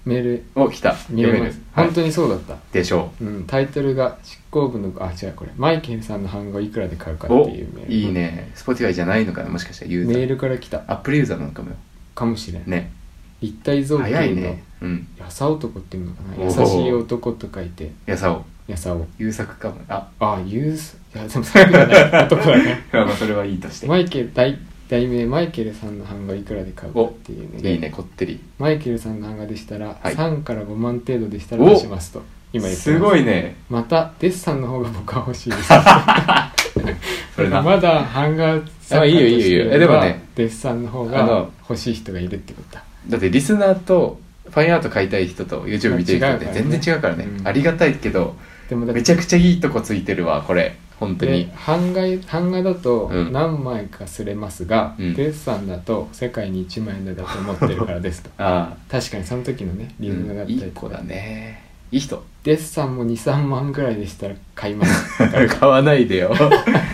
[0.06, 0.44] メール。
[0.54, 0.96] お来た。
[1.10, 1.60] 見れます。
[1.74, 1.84] はい。
[1.84, 2.56] 本当にそうだった。
[2.72, 3.24] でしょう。
[3.24, 3.44] ん。
[3.46, 8.52] タイトルが執行部のあ違うこれマイケルさんの版画をいくらで買うかっていうメールいいね。
[8.54, 10.16] Spotify じゃないのかなもしかしたらユーザー。
[10.16, 10.84] メールから来た。
[10.86, 11.76] アップルユーザーなのかもよ。
[12.14, 12.62] かもしれん。
[12.70, 12.92] ね。
[13.40, 14.62] 立体造形の早いね。
[14.80, 15.08] うん。
[15.18, 16.36] やさ男っていうのかな。
[16.36, 17.90] おー優しい男と書いて。
[18.06, 18.44] やさお。
[18.68, 19.04] やさお。
[19.18, 19.80] 優作かも。
[19.88, 20.08] あ。
[20.20, 22.84] あユースいやでもそれじゃない男だね。
[22.92, 23.86] まあそれはいいとして。
[23.88, 24.56] マイケル大
[24.88, 28.38] 題名マイケルさんの版画いくらで買うかっていうのでいいねこってり。
[28.58, 30.14] マイケルさんの版画でしたら、はい。
[30.14, 32.22] 3から5万程度でしたら出しますと
[32.54, 32.82] 今言ってます。
[32.82, 33.56] すごいね。
[33.68, 35.68] またデッサンの方が僕は欲しいです。
[37.34, 39.72] それなまだ版画作あいいよいいよいいよ。
[39.72, 42.76] えでもねデッサンの方が欲しい人がいるってこと。
[42.76, 47.26] だだってリスナーとファインアート買いたい人と YouTube 見てる人って全然違うからね。
[47.40, 47.48] うん。
[47.48, 48.36] ありがたいけど
[48.68, 50.76] でもめちゃくちゃいいとこついてるわこれ。
[51.00, 53.32] 本当でに版画版画だとうん。
[53.32, 55.14] 何枚かすれますが、うん。
[55.14, 58.30] デッサンだと世界に1枚だと思ってるからですと。
[58.38, 61.63] あ確かにその時のねあ、リズムだったりとか、いい子だね
[61.94, 62.20] いい人。
[62.42, 65.16] デッサンも23万ぐらいでしたら買います。
[65.60, 66.34] 買わないでよ。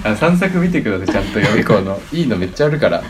[0.05, 1.07] あ3作見てください。
[1.07, 1.99] ちゃんと予備校の。
[2.13, 3.03] いいのめっちゃあるから。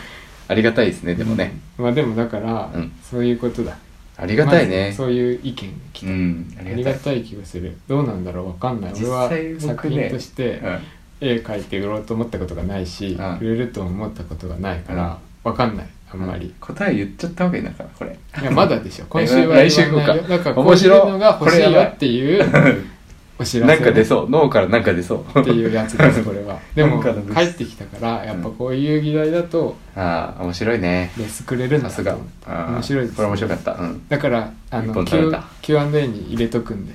[0.47, 2.91] ありがたいですねでもね、まあでもだから、うん。
[3.03, 3.77] そういうことだ。
[4.15, 6.53] ありがたいまねずそういう意見が来た、うん。
[6.57, 7.75] あありがたい気がする。
[7.89, 8.93] どうなんだろうわかんない。
[8.95, 9.29] 俺は
[9.59, 10.79] 作品としてうん。
[11.19, 13.37] 絵描いて売ろうと思ったことがないし、うん。
[13.39, 18.11] 売れると思ったことがないから、わかんないあんまり、答え言っちゃった方がいいのかなこれ。
[18.41, 19.05] いやまだでしょ。
[19.09, 20.15] 今週は来週行こうか。
[20.15, 22.43] だからこういうのが欲しいよっていう
[23.39, 24.29] お知らせ なんか出そう。
[24.29, 25.39] 脳からなんか出そう。
[25.39, 26.59] っていうやつですこれは。
[26.75, 27.09] でも帰
[27.41, 31.11] ってきたからやっぱこういう議題だとああ面白いね。
[31.17, 32.17] レスくれるんださすが。
[32.47, 33.15] 面白いですね。
[33.15, 33.73] これ面白かった。
[33.73, 34.01] うん。
[34.09, 36.93] だからあ一の Q&A に入れとくんで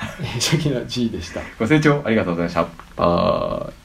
[0.40, 2.66] 初期の G でしたご清聴ありがとうございました。
[2.96, 3.79] バイ。